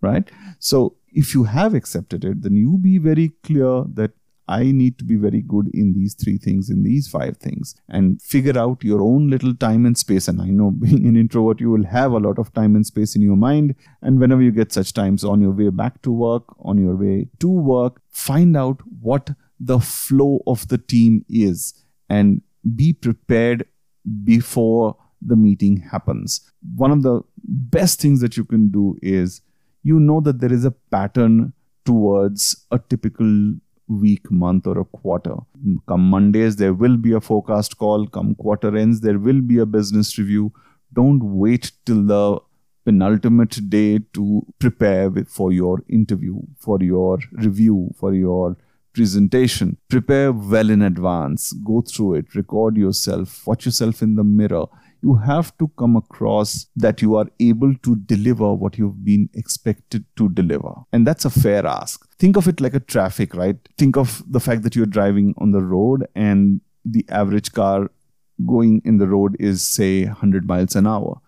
Right? 0.01 0.31
So 0.59 0.97
if 1.09 1.35
you 1.35 1.45
have 1.45 1.75
accepted 1.75 2.25
it, 2.25 2.43
then 2.43 2.55
you 2.57 2.79
be 2.79 2.99
very 2.99 3.33
clear 3.43 3.85
that 3.95 4.13
I 4.49 4.71
need 4.71 4.99
to 4.99 5.05
be 5.05 5.17
very 5.17 5.43
good 5.43 5.69
in 5.75 5.93
these 5.93 6.15
three 6.15 6.39
things, 6.39 6.71
in 6.71 6.85
these 6.85 7.09
five 7.09 7.37
things, 7.39 7.75
and 7.89 8.23
figure 8.23 8.57
out 8.57 8.85
your 8.85 9.03
own 9.03 9.29
little 9.29 9.55
time 9.55 9.85
and 9.87 9.99
space. 9.99 10.29
And 10.29 10.41
I 10.41 10.47
know 10.47 10.71
being 10.87 11.07
an 11.07 11.17
introvert, 11.17 11.61
you 11.61 11.71
will 11.71 11.85
have 11.87 12.13
a 12.13 12.19
lot 12.19 12.39
of 12.39 12.53
time 12.53 12.77
and 12.77 12.87
space 12.87 13.17
in 13.17 13.23
your 13.23 13.37
mind. 13.37 13.75
And 14.03 14.21
whenever 14.21 14.43
you 14.43 14.53
get 14.53 14.73
such 14.73 14.93
times 14.93 15.25
on 15.25 15.41
your 15.41 15.51
way 15.51 15.71
back 15.71 16.03
to 16.03 16.13
work, 16.13 16.45
on 16.61 16.79
your 16.79 16.97
way 16.97 17.29
to 17.41 17.49
work, 17.49 18.01
find 18.11 18.57
out 18.57 18.81
what 19.01 19.31
the 19.59 19.81
flow 19.81 20.43
of 20.47 20.69
the 20.69 20.79
team 20.79 21.25
is 21.29 21.83
and 22.09 22.43
be 22.75 22.93
prepared 22.93 23.67
before 24.23 24.97
the 25.23 25.37
meeting 25.37 25.79
happens. 25.79 26.53
One 26.77 26.91
of 26.91 27.03
the 27.03 27.23
best 27.43 28.01
things 28.01 28.21
that 28.21 28.37
you 28.37 28.45
can 28.45 28.69
do 28.69 28.97
is 29.03 29.41
you 29.87 30.01
know 30.01 30.21
that 30.21 30.41
there 30.41 30.53
is 30.53 30.65
a 30.65 30.75
pattern 30.97 31.53
towards 31.85 32.45
a 32.73 32.79
typical 32.79 33.55
week, 33.89 34.31
month, 34.31 34.67
or 34.67 34.79
a 34.81 34.85
quarter. 34.85 35.37
Come 35.87 36.11
Mondays, 36.11 36.57
there 36.57 36.75
will 36.75 36.97
be 36.97 37.13
a 37.13 37.21
forecast 37.21 37.79
call. 37.79 38.07
Come 38.09 38.35
quarter 38.35 38.77
ends, 38.77 39.01
there 39.01 39.19
will 39.19 39.41
be 39.41 39.59
a 39.59 39.67
business 39.67 40.19
review. 40.19 40.53
Don't 40.93 41.23
wait 41.23 41.71
till 41.85 42.03
the 42.05 42.41
penultimate 42.85 43.59
day 43.69 44.01
to 44.15 44.45
prepare 44.59 45.11
for 45.27 45.53
your 45.53 45.85
interview, 45.89 46.41
for 46.59 46.83
your 46.83 47.19
review, 47.33 47.91
for 48.01 48.13
your 48.15 48.57
presentation. 48.93 49.77
Prepare 49.89 50.33
well 50.33 50.71
in 50.71 50.83
advance. 50.83 51.53
Go 51.53 51.81
through 51.83 52.15
it. 52.15 52.35
Record 52.35 52.77
yourself. 52.77 53.47
Watch 53.47 53.67
yourself 53.67 54.03
in 54.03 54.17
the 54.17 54.25
mirror 54.25 54.67
you 55.03 55.15
have 55.17 55.57
to 55.59 55.69
come 55.79 55.97
across 55.97 56.67
that 56.77 57.03
you 57.03 57.17
are 57.17 57.27
able 57.41 57.75
to 57.83 57.97
deliver 57.97 58.53
what 58.55 58.79
you've 58.79 59.05
been 59.05 59.29
expected 59.35 60.05
to 60.17 60.29
deliver. 60.31 60.73
And 60.93 61.07
that's 61.07 61.25
a 61.25 61.31
fair 61.31 61.67
ask. 61.67 62.09
Think 62.19 62.37
of 62.37 62.49
it 62.49 62.61
like 62.61 62.75
a 62.75 62.81
traffic, 62.81 63.35
right? 63.35 63.57
Think 63.77 63.97
of 63.97 64.23
the 64.29 64.41
fact 64.41 64.63
that 64.63 64.75
you're 64.75 64.87
driving 64.87 65.35
on 65.39 65.53
the 65.53 65.63
road 65.63 66.07
and 66.15 66.61
the 66.85 67.05
average 67.09 67.53
car 67.53 67.91
going 68.47 68.83
in 68.85 68.99
the 68.99 69.07
road 69.07 69.37
is, 69.39 69.65
say, 69.65 70.05
100 70.05 70.47
miles 70.47 70.77
an 70.77 70.87
hour. 70.87 71.21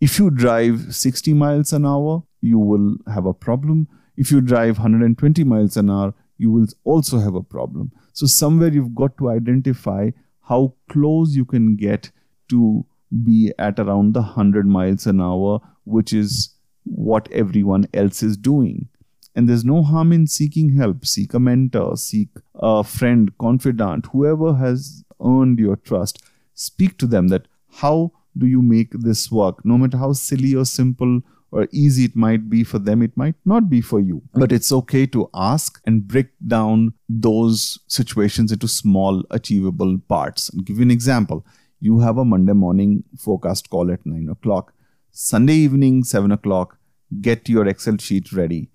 If 0.00 0.18
you 0.18 0.30
drive 0.30 0.94
60 0.94 1.34
miles 1.34 1.72
an 1.72 1.84
hour, 1.84 2.22
you 2.40 2.58
will 2.58 2.96
have 3.12 3.26
a 3.26 3.34
problem. 3.34 3.88
If 4.16 4.30
you 4.30 4.40
drive 4.40 4.78
120 4.78 5.44
miles 5.44 5.76
an 5.76 5.90
hour, 5.90 6.14
you 6.38 6.50
will 6.50 6.66
also 6.84 7.18
have 7.18 7.34
a 7.34 7.42
problem. 7.42 7.92
So, 8.12 8.26
somewhere 8.26 8.68
you've 8.68 8.94
got 8.94 9.18
to 9.18 9.28
identify 9.28 10.10
how 10.42 10.74
close 10.88 11.36
you 11.36 11.44
can 11.44 11.76
get 11.76 12.10
to 12.50 12.86
be 13.24 13.52
at 13.58 13.78
around 13.78 14.14
the 14.14 14.20
100 14.20 14.66
miles 14.66 15.06
an 15.06 15.20
hour, 15.20 15.60
which 15.84 16.12
is 16.12 16.54
what 16.84 17.30
everyone 17.32 17.86
else 17.94 18.22
is 18.22 18.36
doing. 18.36 18.88
And 19.34 19.48
there's 19.48 19.64
no 19.64 19.82
harm 19.82 20.12
in 20.12 20.26
seeking 20.26 20.76
help. 20.76 21.06
Seek 21.06 21.34
a 21.34 21.40
mentor, 21.40 21.96
seek 21.96 22.28
a 22.54 22.82
friend, 22.84 23.36
confidant, 23.38 24.06
whoever 24.12 24.54
has 24.54 25.04
earned 25.24 25.58
your 25.58 25.76
trust. 25.76 26.22
Speak 26.54 26.98
to 26.98 27.06
them 27.06 27.28
that 27.28 27.46
how 27.74 28.12
do 28.36 28.46
you 28.46 28.62
make 28.62 28.92
this 28.92 29.30
work? 29.30 29.64
No 29.64 29.78
matter 29.78 29.98
how 29.98 30.12
silly 30.12 30.54
or 30.54 30.64
simple 30.64 31.20
or 31.52 31.68
easy 31.72 32.04
it 32.04 32.16
might 32.16 32.48
be 32.48 32.62
for 32.64 32.78
them, 32.78 33.02
it 33.02 33.16
might 33.16 33.34
not 33.44 33.68
be 33.68 33.80
for 33.80 34.00
you. 34.00 34.22
But 34.34 34.52
it's 34.52 34.72
okay 34.72 35.06
to 35.06 35.28
ask 35.34 35.80
and 35.84 36.06
break 36.06 36.28
down 36.46 36.94
those 37.08 37.78
situations 37.88 38.52
into 38.52 38.68
small, 38.68 39.24
achievable 39.30 39.98
parts. 40.08 40.50
I'll 40.54 40.62
give 40.62 40.76
you 40.76 40.82
an 40.82 40.90
example 40.90 41.44
you 41.80 42.00
have 42.00 42.18
a 42.18 42.24
Monday 42.24 42.52
morning 42.52 43.04
forecast 43.18 43.70
call 43.70 43.90
at 43.90 44.04
9 44.04 44.28
o'clock. 44.28 44.74
Sunday 45.10 45.54
evening, 45.54 46.04
7 46.04 46.30
o'clock, 46.30 46.78
get 47.20 47.48
your 47.48 47.66
Excel 47.66 47.96
sheet 47.96 48.32
ready. 48.32 48.68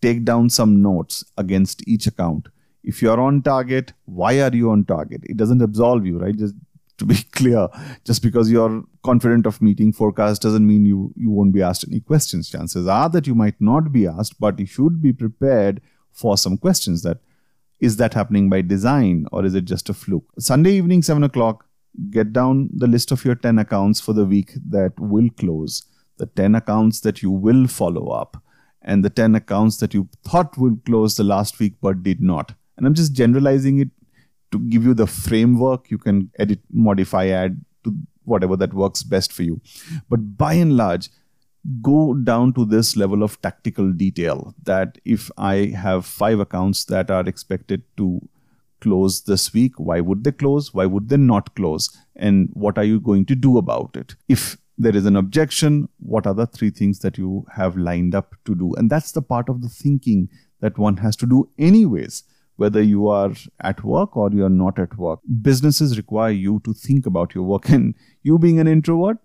Take 0.00 0.24
down 0.24 0.48
some 0.48 0.80
notes 0.80 1.24
against 1.36 1.86
each 1.86 2.06
account. 2.06 2.48
If 2.82 3.02
you're 3.02 3.20
on 3.20 3.42
target, 3.42 3.92
why 4.06 4.40
are 4.40 4.54
you 4.54 4.70
on 4.70 4.84
target? 4.84 5.22
It 5.24 5.36
doesn't 5.36 5.60
absolve 5.60 6.06
you, 6.06 6.18
right? 6.18 6.36
Just 6.36 6.54
to 6.98 7.04
be 7.04 7.16
clear, 7.32 7.68
just 8.04 8.22
because 8.22 8.50
you're 8.50 8.82
confident 9.04 9.46
of 9.46 9.60
meeting 9.60 9.92
forecast 9.92 10.42
doesn't 10.42 10.66
mean 10.66 10.86
you, 10.86 11.12
you 11.16 11.30
won't 11.30 11.52
be 11.52 11.62
asked 11.62 11.86
any 11.86 12.00
questions. 12.00 12.48
Chances 12.48 12.86
are 12.86 13.08
that 13.10 13.26
you 13.26 13.34
might 13.34 13.60
not 13.60 13.92
be 13.92 14.06
asked, 14.06 14.40
but 14.40 14.58
you 14.58 14.66
should 14.66 15.02
be 15.02 15.12
prepared 15.12 15.80
for 16.12 16.38
some 16.38 16.56
questions 16.56 17.02
that 17.02 17.18
is 17.78 17.96
that 17.98 18.14
happening 18.14 18.48
by 18.50 18.60
design 18.60 19.26
or 19.30 19.44
is 19.44 19.54
it 19.54 19.64
just 19.64 19.88
a 19.88 19.94
fluke? 19.94 20.26
Sunday 20.38 20.72
evening, 20.72 21.02
7 21.02 21.22
o'clock, 21.22 21.67
get 22.10 22.32
down 22.32 22.70
the 22.72 22.86
list 22.86 23.10
of 23.10 23.24
your 23.24 23.34
10 23.34 23.58
accounts 23.58 24.00
for 24.00 24.12
the 24.12 24.24
week 24.24 24.52
that 24.68 24.92
will 24.98 25.28
close, 25.36 25.84
the 26.18 26.26
10 26.26 26.54
accounts 26.54 27.00
that 27.00 27.22
you 27.22 27.30
will 27.30 27.66
follow 27.66 28.08
up, 28.08 28.42
and 28.82 29.04
the 29.04 29.10
10 29.10 29.34
accounts 29.34 29.78
that 29.78 29.94
you 29.94 30.08
thought 30.24 30.56
would 30.56 30.84
close 30.84 31.16
the 31.16 31.24
last 31.24 31.58
week 31.58 31.74
but 31.80 32.02
did 32.02 32.20
not. 32.20 32.54
And 32.76 32.86
I'm 32.86 32.94
just 32.94 33.12
generalizing 33.12 33.80
it 33.80 33.90
to 34.52 34.58
give 34.58 34.84
you 34.84 34.94
the 34.94 35.06
framework. 35.06 35.90
You 35.90 35.98
can 35.98 36.30
edit, 36.38 36.60
modify, 36.72 37.26
add 37.26 37.60
to 37.84 37.94
whatever 38.24 38.56
that 38.56 38.74
works 38.74 39.02
best 39.02 39.32
for 39.32 39.42
you. 39.42 39.60
But 40.08 40.36
by 40.36 40.54
and 40.54 40.76
large, 40.76 41.10
go 41.82 42.14
down 42.14 42.52
to 42.54 42.64
this 42.64 42.96
level 42.96 43.22
of 43.22 43.40
tactical 43.42 43.92
detail 43.92 44.54
that 44.62 44.98
if 45.04 45.30
I 45.36 45.72
have 45.76 46.06
five 46.06 46.38
accounts 46.38 46.84
that 46.86 47.10
are 47.10 47.26
expected 47.26 47.82
to 47.96 48.20
close 48.80 49.22
this 49.22 49.52
week? 49.52 49.78
Why 49.78 50.00
would 50.00 50.24
they 50.24 50.32
close? 50.32 50.72
Why 50.72 50.86
would 50.86 51.08
they 51.08 51.16
not 51.16 51.54
close? 51.54 51.96
And 52.16 52.50
what 52.52 52.78
are 52.78 52.84
you 52.84 53.00
going 53.00 53.26
to 53.26 53.34
do 53.34 53.58
about 53.58 53.96
it? 53.96 54.14
If 54.28 54.56
there 54.76 54.96
is 54.96 55.06
an 55.06 55.16
objection, 55.16 55.88
what 55.98 56.26
are 56.26 56.34
the 56.34 56.46
three 56.46 56.70
things 56.70 57.00
that 57.00 57.18
you 57.18 57.46
have 57.54 57.76
lined 57.76 58.14
up 58.14 58.34
to 58.44 58.54
do? 58.54 58.74
And 58.74 58.90
that's 58.90 59.12
the 59.12 59.22
part 59.22 59.48
of 59.48 59.62
the 59.62 59.68
thinking 59.68 60.28
that 60.60 60.78
one 60.78 60.98
has 60.98 61.16
to 61.16 61.26
do, 61.26 61.48
anyways 61.58 62.24
whether 62.58 62.82
you 62.82 63.06
are 63.06 63.32
at 63.60 63.82
work 63.84 64.16
or 64.16 64.30
you're 64.32 64.48
not 64.50 64.80
at 64.80 64.98
work. 64.98 65.20
Businesses 65.42 65.96
require 65.96 66.32
you 66.32 66.60
to 66.64 66.72
think 66.74 67.06
about 67.06 67.34
your 67.34 67.44
work. 67.44 67.68
And 67.78 67.94
you 68.24 68.36
being 68.36 68.58
an 68.58 68.66
introvert, 68.66 69.18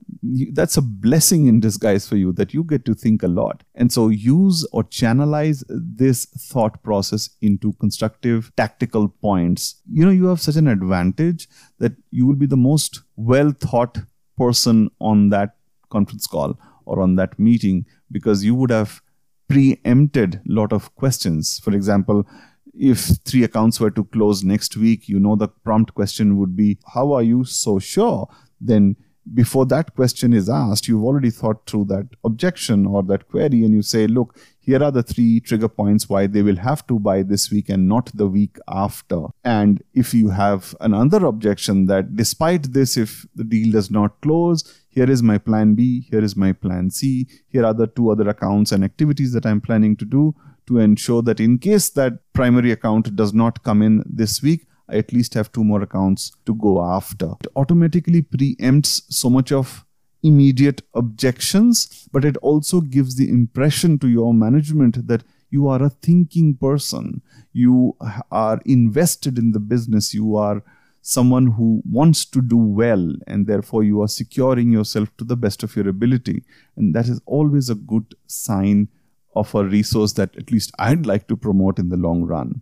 that's 0.54 0.78
a 0.78 0.82
blessing 0.82 1.48
in 1.48 1.60
disguise 1.60 2.08
for 2.08 2.16
you 2.16 2.32
that 2.34 2.54
you 2.54 2.64
get 2.64 2.86
to 2.86 2.94
think 2.94 3.24
a 3.24 3.28
lot. 3.28 3.64
And 3.74 3.92
so 3.92 4.10
use 4.10 4.68
or 4.72 4.84
channelize 4.84 5.64
this 5.68 6.26
thought 6.26 6.84
process 6.84 7.32
into 7.42 7.74
constructive 7.74 8.52
tactical 8.56 9.10
points. 9.10 9.82
You 9.92 10.06
know, 10.06 10.12
you 10.12 10.28
have 10.28 10.40
such 10.40 10.56
an 10.56 10.68
advantage 10.68 11.48
that 11.80 11.94
you 12.12 12.28
will 12.28 12.36
be 12.36 12.46
the 12.46 12.64
most 12.70 13.02
well 13.16 13.52
thought 13.52 13.98
person 14.38 14.92
on 15.02 15.30
that 15.30 15.56
conference 15.90 16.28
call 16.28 16.60
or 16.86 17.02
on 17.02 17.16
that 17.16 17.40
meeting 17.40 17.86
because 18.12 18.46
you 18.46 18.54
would 18.54 18.70
have 18.70 19.02
preempted 19.50 20.36
a 20.36 20.40
lot 20.46 20.72
of 20.72 20.94
questions. 20.96 21.60
For 21.64 21.74
example, 21.74 22.26
if 22.74 23.00
three 23.26 23.44
accounts 23.44 23.80
were 23.80 23.92
to 23.92 24.04
close 24.06 24.44
next 24.44 24.76
week, 24.76 25.08
you 25.08 25.20
know 25.20 25.36
the 25.36 25.48
prompt 25.48 25.94
question 25.94 26.38
would 26.38 26.56
be, 26.56 26.78
How 26.94 27.14
are 27.14 27.24
you 27.24 27.44
so 27.44 27.80
sure? 27.80 28.28
Then 28.60 28.96
before 29.34 29.66
that 29.68 29.96
question 29.96 30.34
is 30.34 30.50
asked, 30.50 30.88
you've 30.88 31.04
already 31.04 31.30
thought 31.30 31.66
through 31.66 31.86
that 31.86 32.08
objection 32.26 32.86
or 32.86 33.04
that 33.04 33.30
query, 33.30 33.64
and 33.64 33.74
you 33.74 33.82
say, 33.82 34.08
Look, 34.08 34.38
here 34.60 34.84
are 34.84 34.92
the 34.92 35.04
three 35.04 35.40
trigger 35.40 35.70
points 35.70 36.10
why 36.10 36.26
they 36.28 36.42
will 36.42 36.56
have 36.56 36.86
to 36.88 37.00
buy 37.00 37.22
this 37.22 37.52
week 37.52 37.70
and 37.70 37.88
not 37.88 38.10
the 38.14 38.28
week 38.28 38.58
after. 38.68 39.26
And 39.44 39.84
if 39.94 40.14
you 40.14 40.30
have 40.30 40.76
another 40.80 41.26
objection 41.26 41.86
that 41.88 42.16
despite 42.16 42.74
this, 42.74 42.98
if 42.98 43.26
the 43.36 43.44
deal 43.44 43.72
does 43.72 43.92
not 43.92 44.20
close, 44.22 44.64
here 44.90 45.10
is 45.10 45.22
my 45.22 45.38
plan 45.38 45.76
B, 45.76 46.02
here 46.02 46.24
is 46.24 46.36
my 46.36 46.54
plan 46.54 46.90
C, 46.90 47.28
here 47.48 47.66
are 47.66 47.74
the 47.74 47.88
two 47.88 48.10
other 48.10 48.30
accounts 48.30 48.72
and 48.72 48.84
activities 48.84 49.34
that 49.34 49.46
I'm 49.46 49.62
planning 49.62 49.96
to 49.98 50.06
do 50.06 50.36
to 50.68 50.80
ensure 50.80 51.22
that 51.24 51.40
in 51.40 51.58
case 51.60 51.90
that 51.92 52.20
primary 52.34 52.72
account 52.72 53.16
does 53.16 53.34
not 53.34 53.64
come 53.64 53.82
in 53.82 54.04
this 54.06 54.42
week, 54.42 54.66
I 54.90 54.98
at 54.98 55.14
least 55.14 55.34
have 55.34 55.52
two 55.52 55.64
more 55.64 55.82
accounts 55.82 56.32
to 56.46 56.54
go 56.56 56.84
after. 56.84 57.34
It 57.42 57.48
automatically 57.56 58.22
preempts 58.22 59.04
so 59.10 59.30
much 59.30 59.52
of 59.52 59.86
immediate 60.22 60.82
objections, 60.94 62.08
but 62.12 62.26
it 62.26 62.38
also 62.38 62.82
gives 62.82 63.16
the 63.16 63.30
impression 63.30 64.00
to 64.00 64.08
your 64.08 64.34
management 64.34 65.08
that 65.08 65.24
you 65.50 65.68
are 65.68 65.84
a 65.84 65.90
thinking 65.90 66.56
person. 66.56 67.22
You 67.52 67.96
are 68.32 68.60
invested 68.66 69.38
in 69.38 69.52
the 69.52 69.60
business. 69.60 70.14
You 70.14 70.36
are 70.36 70.64
someone 71.02 71.48
who 71.48 71.82
wants 71.90 72.26
to 72.26 72.42
do 72.42 72.58
well, 72.58 73.14
and 73.28 73.46
therefore 73.46 73.84
you 73.84 74.02
are 74.02 74.08
securing 74.08 74.72
yourself 74.72 75.10
to 75.18 75.26
the 75.26 75.36
best 75.36 75.62
of 75.62 75.76
your 75.76 75.90
ability. 75.90 76.44
And 76.78 76.96
that 76.96 77.08
is 77.08 77.22
always 77.26 77.70
a 77.70 77.76
good 77.76 78.16
sign 78.26 78.88
of 79.36 79.54
a 79.56 79.64
resource 79.64 80.14
that 80.14 80.36
at 80.38 80.52
least 80.52 80.72
I'd 80.80 81.06
like 81.06 81.28
to 81.28 81.38
promote 81.38 81.80
in 81.80 81.90
the 81.90 81.98
long 81.98 82.24
run. 82.24 82.62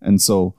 And 0.00 0.20
so, 0.20 0.54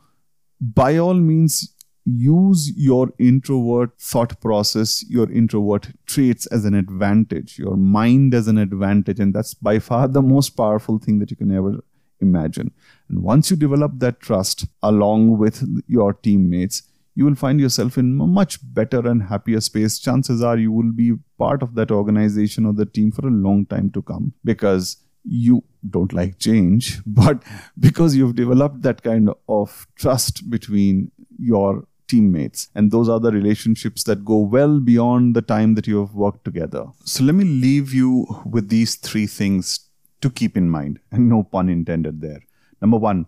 by 0.59 0.97
all 0.97 1.13
means, 1.13 1.73
use 2.05 2.71
your 2.77 3.11
introvert 3.19 3.91
thought 3.99 4.39
process, 4.39 5.03
your 5.09 5.29
introvert 5.31 5.89
traits 6.05 6.45
as 6.47 6.63
an 6.63 6.73
advantage, 6.73 7.59
your 7.59 7.75
mind 7.75 8.33
as 8.33 8.47
an 8.47 8.57
advantage. 8.57 9.19
And 9.19 9.33
that's 9.33 9.53
by 9.53 9.79
far 9.79 10.07
the 10.07 10.21
most 10.21 10.51
powerful 10.51 10.99
thing 10.99 11.19
that 11.19 11.31
you 11.31 11.37
can 11.37 11.55
ever 11.55 11.83
imagine. 12.21 12.71
And 13.09 13.23
once 13.23 13.51
you 13.51 13.57
develop 13.57 13.99
that 13.99 14.19
trust 14.21 14.65
along 14.81 15.37
with 15.37 15.63
your 15.87 16.13
teammates, 16.13 16.83
you 17.15 17.25
will 17.25 17.35
find 17.35 17.59
yourself 17.59 17.97
in 17.97 18.21
a 18.21 18.27
much 18.27 18.59
better 18.73 18.99
and 19.07 19.23
happier 19.23 19.59
space. 19.59 19.99
Chances 19.99 20.43
are 20.43 20.57
you 20.57 20.71
will 20.71 20.91
be 20.91 21.13
part 21.37 21.63
of 21.63 21.73
that 21.75 21.91
organization 21.91 22.65
or 22.65 22.73
the 22.73 22.85
team 22.85 23.11
for 23.11 23.27
a 23.27 23.31
long 23.31 23.65
time 23.65 23.89
to 23.91 24.01
come 24.03 24.33
because 24.43 24.97
you 25.27 25.63
don't 25.89 26.13
like 26.13 26.39
change, 26.39 27.01
but 27.05 27.43
because 27.79 28.15
you've 28.15 28.35
developed 28.35 28.81
that 28.83 29.03
kind 29.03 29.29
of 29.47 29.87
trust 29.95 30.49
between 30.49 31.11
your 31.37 31.87
teammates. 32.07 32.69
And 32.73 32.91
those 32.91 33.09
are 33.09 33.19
the 33.19 33.31
relationships 33.31 34.03
that 34.05 34.23
go 34.23 34.37
well 34.37 34.79
beyond 34.79 35.35
the 35.35 35.41
time 35.41 35.75
that 35.75 35.87
you 35.87 35.99
have 35.99 36.13
worked 36.13 36.45
together. 36.45 36.85
So 37.03 37.23
let 37.23 37.35
me 37.35 37.43
leave 37.43 37.93
you 37.93 38.25
with 38.45 38.69
these 38.69 38.95
three 38.95 39.27
things 39.27 39.89
to 40.21 40.29
keep 40.29 40.57
in 40.57 40.69
mind, 40.69 40.99
and 41.11 41.29
no 41.29 41.43
pun 41.43 41.69
intended 41.69 42.21
there. 42.21 42.41
Number 42.81 42.97
one, 42.97 43.27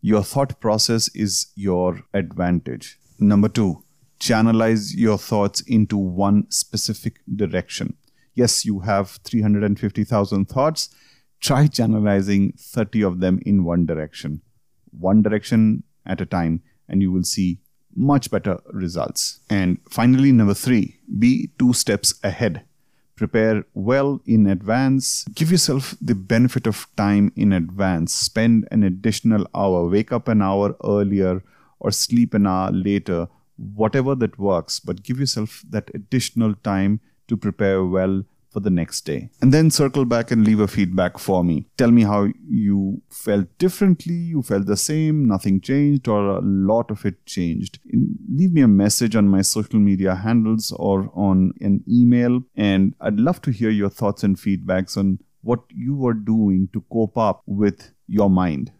your 0.00 0.22
thought 0.22 0.60
process 0.60 1.08
is 1.14 1.48
your 1.54 2.00
advantage. 2.14 2.98
Number 3.18 3.48
two, 3.48 3.84
channelize 4.18 4.94
your 4.96 5.18
thoughts 5.18 5.60
into 5.62 5.98
one 5.98 6.50
specific 6.50 7.20
direction. 7.36 7.96
Yes, 8.34 8.64
you 8.64 8.80
have 8.80 9.18
350,000 9.24 10.46
thoughts. 10.46 10.88
Try 11.40 11.66
channelizing 11.66 12.58
30 12.60 13.02
of 13.02 13.20
them 13.20 13.40
in 13.46 13.64
one 13.64 13.86
direction, 13.86 14.42
one 14.90 15.22
direction 15.22 15.84
at 16.04 16.20
a 16.20 16.26
time, 16.26 16.62
and 16.88 17.00
you 17.00 17.10
will 17.10 17.24
see 17.24 17.60
much 17.94 18.30
better 18.30 18.60
results. 18.72 19.40
And 19.48 19.78
finally, 19.88 20.32
number 20.32 20.54
three, 20.54 20.98
be 21.18 21.50
two 21.58 21.72
steps 21.72 22.14
ahead. 22.22 22.64
Prepare 23.16 23.64
well 23.74 24.20
in 24.26 24.46
advance. 24.46 25.24
Give 25.34 25.50
yourself 25.50 25.94
the 26.00 26.14
benefit 26.14 26.66
of 26.66 26.86
time 26.96 27.32
in 27.36 27.52
advance. 27.52 28.14
Spend 28.14 28.66
an 28.70 28.82
additional 28.82 29.46
hour. 29.54 29.88
Wake 29.88 30.12
up 30.12 30.28
an 30.28 30.40
hour 30.40 30.74
earlier 30.84 31.42
or 31.78 31.90
sleep 31.90 32.32
an 32.32 32.46
hour 32.46 32.70
later. 32.70 33.28
Whatever 33.56 34.14
that 34.14 34.38
works, 34.38 34.80
but 34.80 35.02
give 35.02 35.20
yourself 35.20 35.62
that 35.68 35.90
additional 35.92 36.54
time 36.64 37.00
to 37.28 37.36
prepare 37.36 37.84
well 37.84 38.24
for 38.50 38.60
the 38.60 38.70
next 38.70 39.02
day. 39.02 39.30
And 39.40 39.52
then 39.52 39.70
circle 39.70 40.04
back 40.04 40.30
and 40.30 40.44
leave 40.44 40.60
a 40.60 40.68
feedback 40.68 41.18
for 41.18 41.44
me. 41.44 41.66
Tell 41.78 41.90
me 41.90 42.02
how 42.02 42.28
you 42.48 43.02
felt 43.10 43.46
differently, 43.58 44.14
you 44.14 44.42
felt 44.42 44.66
the 44.66 44.76
same, 44.76 45.26
nothing 45.26 45.60
changed, 45.60 46.08
or 46.08 46.36
a 46.36 46.40
lot 46.40 46.90
of 46.90 47.04
it 47.06 47.24
changed. 47.26 47.78
Leave 48.28 48.52
me 48.52 48.60
a 48.60 48.68
message 48.68 49.14
on 49.16 49.28
my 49.28 49.42
social 49.42 49.78
media 49.78 50.14
handles 50.14 50.72
or 50.72 51.10
on 51.14 51.52
an 51.60 51.84
email, 51.88 52.42
and 52.56 52.94
I'd 53.00 53.20
love 53.20 53.40
to 53.42 53.50
hear 53.50 53.70
your 53.70 53.90
thoughts 53.90 54.22
and 54.24 54.36
feedbacks 54.36 54.96
on 54.96 55.20
what 55.42 55.60
you 55.70 56.06
are 56.06 56.14
doing 56.14 56.68
to 56.72 56.84
cope 56.92 57.16
up 57.16 57.42
with 57.46 57.92
your 58.06 58.28
mind. 58.28 58.72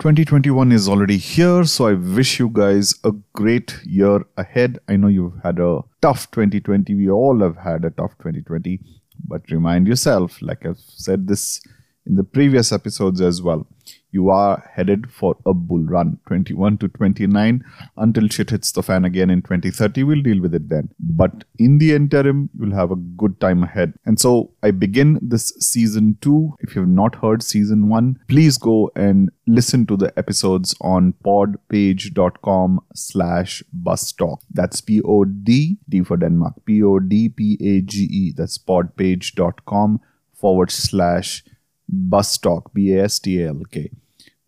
2021 0.00 0.72
is 0.72 0.88
already 0.88 1.18
here, 1.18 1.62
so 1.64 1.86
I 1.86 1.92
wish 1.92 2.38
you 2.38 2.48
guys 2.48 2.94
a 3.04 3.12
great 3.34 3.78
year 3.84 4.24
ahead. 4.38 4.78
I 4.88 4.96
know 4.96 5.08
you've 5.08 5.38
had 5.42 5.58
a 5.58 5.82
tough 6.00 6.30
2020. 6.30 6.94
We 6.94 7.10
all 7.10 7.40
have 7.40 7.58
had 7.58 7.84
a 7.84 7.90
tough 7.90 8.12
2020, 8.16 8.80
but 9.28 9.42
remind 9.50 9.86
yourself, 9.86 10.40
like 10.40 10.64
I've 10.64 10.78
said 10.78 11.28
this 11.28 11.60
in 12.06 12.14
the 12.14 12.24
previous 12.24 12.72
episodes 12.72 13.20
as 13.20 13.42
well, 13.42 13.66
you 14.12 14.30
are 14.30 14.70
headed 14.72 15.10
for 15.10 15.36
a 15.46 15.54
bull 15.54 15.82
run. 15.82 16.18
21 16.26 16.78
to 16.78 16.88
29 16.88 17.64
until 17.96 18.28
shit 18.28 18.50
hits 18.50 18.72
the 18.72 18.82
fan 18.82 19.04
again 19.04 19.30
in 19.30 19.42
2030 19.42 20.04
we'll 20.04 20.22
deal 20.22 20.40
with 20.40 20.54
it 20.54 20.68
then. 20.68 20.88
But 20.98 21.44
in 21.58 21.78
the 21.78 21.94
interim 21.94 22.50
you'll 22.58 22.74
have 22.74 22.90
a 22.90 22.96
good 22.96 23.40
time 23.40 23.62
ahead. 23.62 23.94
And 24.04 24.18
so 24.18 24.52
i 24.62 24.70
begin 24.70 25.18
this 25.22 25.52
season 25.60 26.16
2 26.20 26.56
if 26.60 26.74
you've 26.74 26.88
not 26.88 27.14
heard 27.16 27.42
season 27.42 27.88
1 27.88 28.20
please 28.28 28.58
go 28.58 28.90
and 28.94 29.30
listen 29.46 29.86
to 29.86 29.96
the 29.96 30.12
episodes 30.16 30.74
on 30.80 31.14
podpage.com 31.24 32.80
slash 32.94 33.62
bus 33.72 34.12
talk 34.12 34.40
that's 34.52 34.80
p-o-d 34.80 35.78
d 35.88 36.02
for 36.02 36.16
denmark 36.16 36.54
p-o-d-p-a-g-e 36.64 38.32
that's 38.36 38.58
podpage.com 38.58 40.00
forward 40.34 40.70
slash 40.70 41.44
bus 41.88 42.38
talk 42.38 42.72
b-a-s-t-a-l-k 42.72 43.90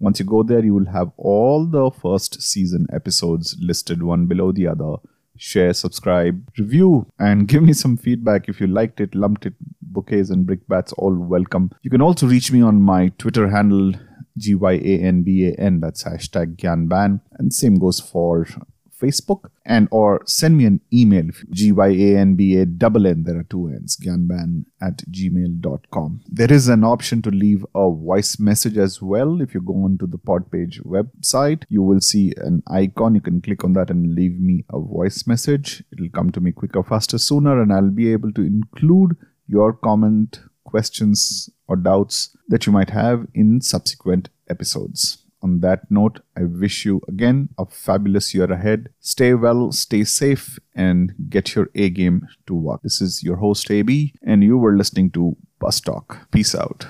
once 0.02 0.18
you 0.18 0.26
go 0.26 0.42
there, 0.42 0.64
you 0.64 0.74
will 0.74 0.92
have 0.92 1.12
all 1.16 1.64
the 1.64 1.88
first 1.92 2.42
season 2.42 2.88
episodes 2.92 3.56
listed 3.60 4.02
one 4.02 4.26
below 4.26 4.50
the 4.50 4.66
other. 4.66 4.96
Share, 5.36 5.72
subscribe, 5.72 6.50
review, 6.58 7.06
and 7.20 7.46
give 7.52 7.62
me 7.62 7.72
some 7.72 7.96
feedback 7.96 8.48
if 8.48 8.60
you 8.60 8.66
liked 8.66 9.00
it, 9.00 9.14
lumped 9.14 9.46
it, 9.46 9.54
bouquets 9.80 10.28
and 10.30 10.44
brickbats, 10.44 10.92
all 10.98 11.14
welcome. 11.14 11.70
You 11.82 11.90
can 11.90 12.02
also 12.02 12.26
reach 12.26 12.50
me 12.50 12.60
on 12.60 12.82
my 12.82 13.12
Twitter 13.16 13.48
handle, 13.48 13.92
G 14.36 14.56
Y 14.56 14.72
A 14.72 14.98
N 14.98 15.22
B 15.22 15.46
A 15.46 15.54
N, 15.54 15.78
that's 15.78 16.02
hashtag 16.02 16.56
Gyanban. 16.56 17.20
And 17.38 17.54
same 17.54 17.76
goes 17.76 18.00
for 18.00 18.48
Facebook 19.02 19.50
and 19.64 19.88
or 19.90 20.22
send 20.26 20.56
me 20.56 20.64
an 20.64 20.80
email 20.92 21.28
g-y-a-n-b-a-double-n 21.50 23.22
there 23.24 23.38
are 23.38 23.48
two 23.54 23.68
n's 23.68 23.96
gyanbann 23.96 24.64
at 24.80 24.98
gmail.com 25.10 26.20
there 26.26 26.52
is 26.52 26.68
an 26.68 26.84
option 26.84 27.22
to 27.22 27.30
leave 27.30 27.64
a 27.74 27.90
voice 27.90 28.38
message 28.38 28.76
as 28.76 29.00
well. 29.00 29.40
If 29.40 29.54
you 29.54 29.60
go 29.60 29.74
onto 29.84 30.06
the 30.06 30.18
podpage 30.18 30.80
website 30.84 31.64
you 31.68 31.82
will 31.82 32.00
see 32.00 32.32
an 32.36 32.62
icon. 32.66 33.14
You 33.14 33.20
can 33.20 33.40
click 33.40 33.64
on 33.64 33.72
that 33.74 33.90
and 33.90 34.14
leave 34.14 34.40
me 34.40 34.64
a 34.70 34.78
voice 34.78 35.26
message. 35.26 35.82
It'll 35.92 36.10
come 36.10 36.30
to 36.32 36.40
me 36.40 36.52
quicker 36.52 36.82
faster 36.82 37.18
sooner 37.18 37.60
and 37.60 37.72
i'll 37.72 37.90
be 37.90 38.12
able 38.12 38.32
to 38.32 38.42
include 38.42 39.16
your 39.46 39.72
comment 39.72 40.40
questions 40.64 41.50
or 41.68 41.76
doubts 41.76 42.36
that 42.48 42.66
you 42.66 42.72
might 42.72 42.90
have 42.90 43.26
in 43.34 43.60
subsequent 43.60 44.28
episodes 44.48 45.21
on 45.42 45.60
that 45.60 45.90
note, 45.90 46.20
I 46.36 46.44
wish 46.44 46.84
you 46.84 47.00
again 47.08 47.48
a 47.58 47.66
fabulous 47.66 48.34
year 48.34 48.50
ahead. 48.50 48.88
Stay 49.00 49.34
well, 49.34 49.72
stay 49.72 50.04
safe, 50.04 50.58
and 50.74 51.14
get 51.28 51.54
your 51.54 51.68
A 51.74 51.90
game 51.90 52.26
to 52.46 52.54
work. 52.54 52.82
This 52.82 53.00
is 53.00 53.22
your 53.22 53.36
host, 53.36 53.70
AB, 53.70 54.14
and 54.22 54.42
you 54.42 54.58
were 54.58 54.76
listening 54.76 55.10
to 55.12 55.36
Bus 55.58 55.80
Talk. 55.80 56.30
Peace 56.30 56.54
out. 56.54 56.86